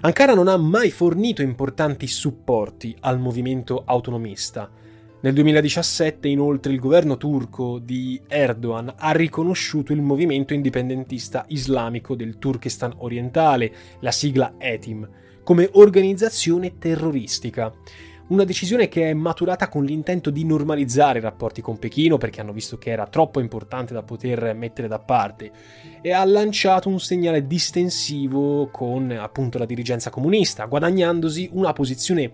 Ankara 0.00 0.32
non 0.32 0.48
ha 0.48 0.56
mai 0.56 0.90
fornito 0.90 1.42
importanti 1.42 2.06
supporti 2.06 2.96
al 3.00 3.18
movimento 3.18 3.82
autonomista. 3.84 4.70
Nel 5.20 5.34
2017 5.34 6.26
inoltre 6.26 6.72
il 6.72 6.78
governo 6.78 7.18
turco 7.18 7.78
di 7.78 8.18
Erdogan 8.26 8.94
ha 8.96 9.12
riconosciuto 9.12 9.92
il 9.92 10.00
movimento 10.00 10.54
indipendentista 10.54 11.44
islamico 11.48 12.14
del 12.14 12.38
Turkestan 12.38 12.94
orientale, 12.96 13.72
la 14.00 14.10
sigla 14.10 14.54
ETIM, 14.56 15.06
come 15.42 15.68
organizzazione 15.72 16.78
terroristica 16.78 17.70
una 18.28 18.44
decisione 18.44 18.88
che 18.88 19.10
è 19.10 19.14
maturata 19.14 19.68
con 19.68 19.84
l'intento 19.84 20.30
di 20.30 20.44
normalizzare 20.44 21.18
i 21.18 21.22
rapporti 21.22 21.60
con 21.60 21.78
Pechino 21.78 22.16
perché 22.16 22.40
hanno 22.40 22.52
visto 22.52 22.78
che 22.78 22.90
era 22.90 23.06
troppo 23.06 23.40
importante 23.40 23.92
da 23.92 24.02
poter 24.02 24.54
mettere 24.54 24.88
da 24.88 24.98
parte 24.98 25.50
e 26.00 26.12
ha 26.12 26.24
lanciato 26.24 26.88
un 26.88 27.00
segnale 27.00 27.46
distensivo 27.46 28.68
con 28.70 29.10
appunto 29.10 29.58
la 29.58 29.66
dirigenza 29.66 30.10
comunista, 30.10 30.64
guadagnandosi 30.64 31.50
una 31.52 31.72
posizione 31.72 32.32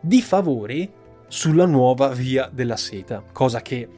di 0.00 0.20
favore 0.22 0.90
sulla 1.28 1.66
nuova 1.66 2.08
via 2.08 2.48
della 2.52 2.76
seta, 2.76 3.22
cosa 3.32 3.60
che 3.60 3.88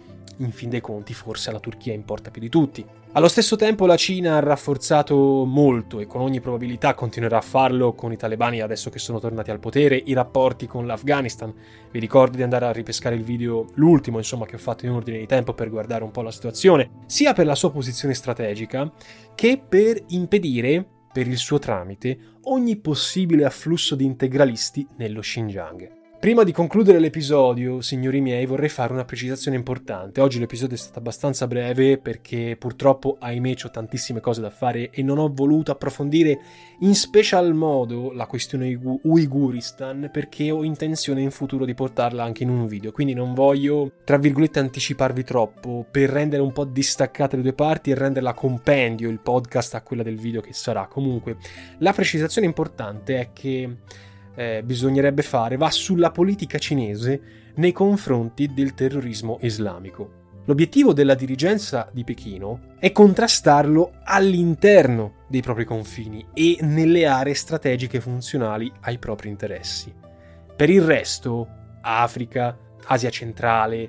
in 0.41 0.53
fin 0.53 0.69
dei 0.69 0.81
conti 0.81 1.15
forse 1.15 1.51
alla 1.51 1.61
Turchia 1.61 1.93
importa 1.93 2.31
più 2.31 2.41
di 2.41 2.49
tutti. 2.49 2.85
Allo 3.13 3.29
stesso 3.29 3.57
tempo 3.57 3.87
la 3.87 3.97
Cina 3.97 4.37
ha 4.37 4.41
rafforzato 4.41 5.45
molto 5.45 5.99
e 5.99 6.07
con 6.07 6.21
ogni 6.21 6.41
probabilità 6.41 6.95
continuerà 6.95 7.39
a 7.39 7.43
farlo 7.43 7.93
con 7.93 8.13
i 8.13 8.17
talebani 8.17 8.61
adesso 8.61 8.89
che 8.89 9.01
sono 9.01 9.19
tornati 9.19 9.51
al 9.51 9.59
potere 9.59 10.01
i 10.05 10.13
rapporti 10.13 10.67
con 10.67 10.87
l'Afghanistan. 10.87 11.53
Vi 11.91 11.99
ricordo 11.99 12.37
di 12.37 12.45
andare 12.45 12.67
a 12.67 12.73
ripescare 12.73 13.17
il 13.17 13.25
video, 13.25 13.67
l'ultimo 13.75 14.19
insomma 14.19 14.47
che 14.47 14.55
ho 14.55 14.59
fatto 14.59 14.87
in 14.87 14.93
ordine 14.93 15.19
di 15.19 15.27
tempo 15.27 15.55
per 15.55 15.71
guardare 15.71 16.05
un 16.05 16.13
po' 16.13 16.23
la 16.23 16.31
situazione, 16.31 16.91
sia 17.07 17.33
per 17.33 17.47
la 17.47 17.57
sua 17.57 17.73
posizione 17.73 18.15
strategica 18.15 18.91
che 19.35 19.61
per 19.69 20.01
impedire, 20.09 20.87
per 21.13 21.27
il 21.27 21.37
suo 21.37 21.59
tramite, 21.59 22.19
ogni 22.43 22.77
possibile 22.77 23.45
afflusso 23.45 23.97
di 23.97 24.05
integralisti 24.05 24.87
nello 24.97 25.21
Xinjiang. 25.21 26.00
Prima 26.21 26.45
di 26.45 26.53
concludere 26.53 26.99
l'episodio, 26.99 27.81
signori 27.81 28.21
miei, 28.21 28.45
vorrei 28.45 28.69
fare 28.69 28.93
una 28.93 29.07
precisazione 29.07 29.57
importante. 29.57 30.21
Oggi 30.21 30.39
l'episodio 30.39 30.77
è 30.77 30.79
stato 30.79 30.99
abbastanza 30.99 31.47
breve 31.47 31.97
perché 31.97 32.57
purtroppo, 32.59 33.17
ahimè, 33.19 33.55
ho 33.65 33.71
tantissime 33.71 34.21
cose 34.21 34.43
da 34.43 34.51
fare 34.51 34.91
e 34.91 35.03
non 35.03 35.17
ho 35.17 35.33
voluto 35.33 35.73
approfondire 35.73 36.39
in 36.81 36.95
special 36.95 37.55
modo 37.55 38.13
la 38.13 38.27
questione 38.27 38.79
Uiguristan 39.05 40.11
perché 40.13 40.51
ho 40.51 40.63
intenzione 40.63 41.23
in 41.23 41.31
futuro 41.31 41.65
di 41.65 41.73
portarla 41.73 42.23
anche 42.23 42.43
in 42.43 42.51
un 42.51 42.67
video. 42.67 42.93
Quindi 42.93 43.15
non 43.15 43.33
voglio, 43.33 43.91
tra 44.05 44.19
virgolette, 44.19 44.59
anticiparvi 44.59 45.25
troppo 45.25 45.87
per 45.91 46.11
rendere 46.11 46.43
un 46.43 46.53
po' 46.53 46.67
distaccate 46.67 47.37
le 47.37 47.43
due 47.43 47.55
parti 47.55 47.93
e 47.93 47.95
renderla 47.95 48.35
compendio 48.35 49.09
il 49.09 49.21
podcast 49.21 49.75
a 49.75 49.81
quella 49.81 50.03
del 50.03 50.19
video 50.19 50.43
che 50.43 50.53
sarà. 50.53 50.87
Comunque, 50.87 51.39
la 51.79 51.95
precisazione 51.95 52.47
importante 52.47 53.19
è 53.19 53.31
che 53.33 53.77
eh, 54.35 54.63
bisognerebbe 54.65 55.23
fare 55.23 55.57
va 55.57 55.71
sulla 55.71 56.11
politica 56.11 56.59
cinese 56.59 57.21
nei 57.57 57.73
confronti 57.73 58.53
del 58.53 58.75
terrorismo 58.75 59.39
islamico. 59.43 60.19
L'obiettivo 60.47 60.93
della 60.93 61.15
dirigenza 61.15 61.89
di 61.93 62.03
Pechino 62.03 62.75
è 62.79 62.93
contrastarlo 62.93 63.93
all'interno 64.05 65.19
dei 65.29 65.43
propri 65.43 65.65
confini 65.65 66.27
e 66.33 66.59
nelle 66.63 67.07
aree 67.07 67.35
strategiche 67.35 68.01
funzionali 68.01 68.73
ai 68.81 68.99
propri 68.99 69.29
interessi. 69.29 69.93
Per 70.57 70.71
il 70.71 70.83
resto, 70.83 71.47
Africa, 71.83 72.57
Asia 72.85 73.11
centrale, 73.11 73.89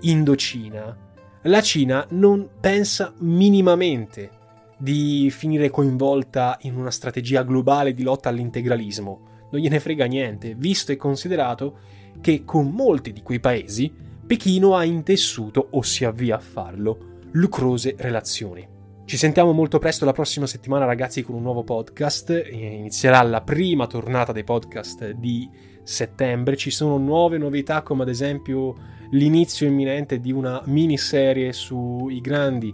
Indocina, 0.00 0.96
la 1.42 1.60
Cina 1.60 2.06
non 2.10 2.48
pensa 2.60 3.12
minimamente 3.18 4.30
di 4.76 5.30
finire 5.30 5.70
coinvolta 5.70 6.58
in 6.62 6.76
una 6.76 6.90
strategia 6.90 7.42
globale 7.42 7.92
di 7.92 8.02
lotta 8.02 8.30
all'integralismo, 8.30 9.28
non 9.50 9.60
gliene 9.60 9.80
frega 9.80 10.04
niente, 10.06 10.54
visto 10.56 10.92
e 10.92 10.96
considerato 10.96 11.78
che 12.20 12.44
con 12.44 12.70
molti 12.70 13.12
di 13.12 13.22
quei 13.22 13.40
paesi 13.40 14.08
Pechino 14.30 14.76
ha 14.76 14.84
intessuto, 14.84 15.68
o 15.70 15.82
si 15.82 16.04
avvia 16.04 16.36
a 16.36 16.40
farlo, 16.40 17.18
lucrose 17.32 17.96
relazioni. 17.98 18.64
Ci 19.04 19.16
sentiamo 19.16 19.50
molto 19.50 19.80
presto 19.80 20.04
la 20.04 20.12
prossima 20.12 20.46
settimana 20.46 20.84
ragazzi 20.84 21.24
con 21.24 21.34
un 21.34 21.42
nuovo 21.42 21.64
podcast, 21.64 22.46
inizierà 22.48 23.20
la 23.22 23.40
prima 23.40 23.88
tornata 23.88 24.30
dei 24.30 24.44
podcast 24.44 25.10
di 25.10 25.50
settembre, 25.82 26.56
ci 26.56 26.70
sono 26.70 26.96
nuove 26.96 27.38
novità 27.38 27.82
come 27.82 28.02
ad 28.02 28.08
esempio 28.08 28.76
l'inizio 29.10 29.66
imminente 29.66 30.20
di 30.20 30.30
una 30.30 30.62
miniserie 30.66 31.52
sui 31.52 32.20
grandi, 32.20 32.72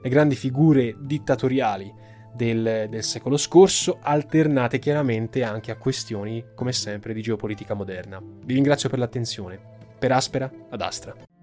le 0.00 0.08
grandi 0.08 0.36
figure 0.36 0.96
dittatoriali 0.98 1.92
del, 2.34 2.86
del 2.88 3.02
secolo 3.02 3.36
scorso, 3.36 3.98
alternate 4.00 4.78
chiaramente 4.78 5.42
anche 5.42 5.70
a 5.70 5.76
questioni 5.76 6.44
come 6.54 6.72
sempre 6.72 7.14
di 7.14 7.22
geopolitica 7.22 7.74
moderna. 7.74 8.20
Vi 8.20 8.54
ringrazio 8.54 8.88
per 8.88 8.98
l'attenzione, 8.98 9.58
per 9.98 10.12
Aspera 10.12 10.50
ad 10.70 10.80
Astra. 10.80 11.33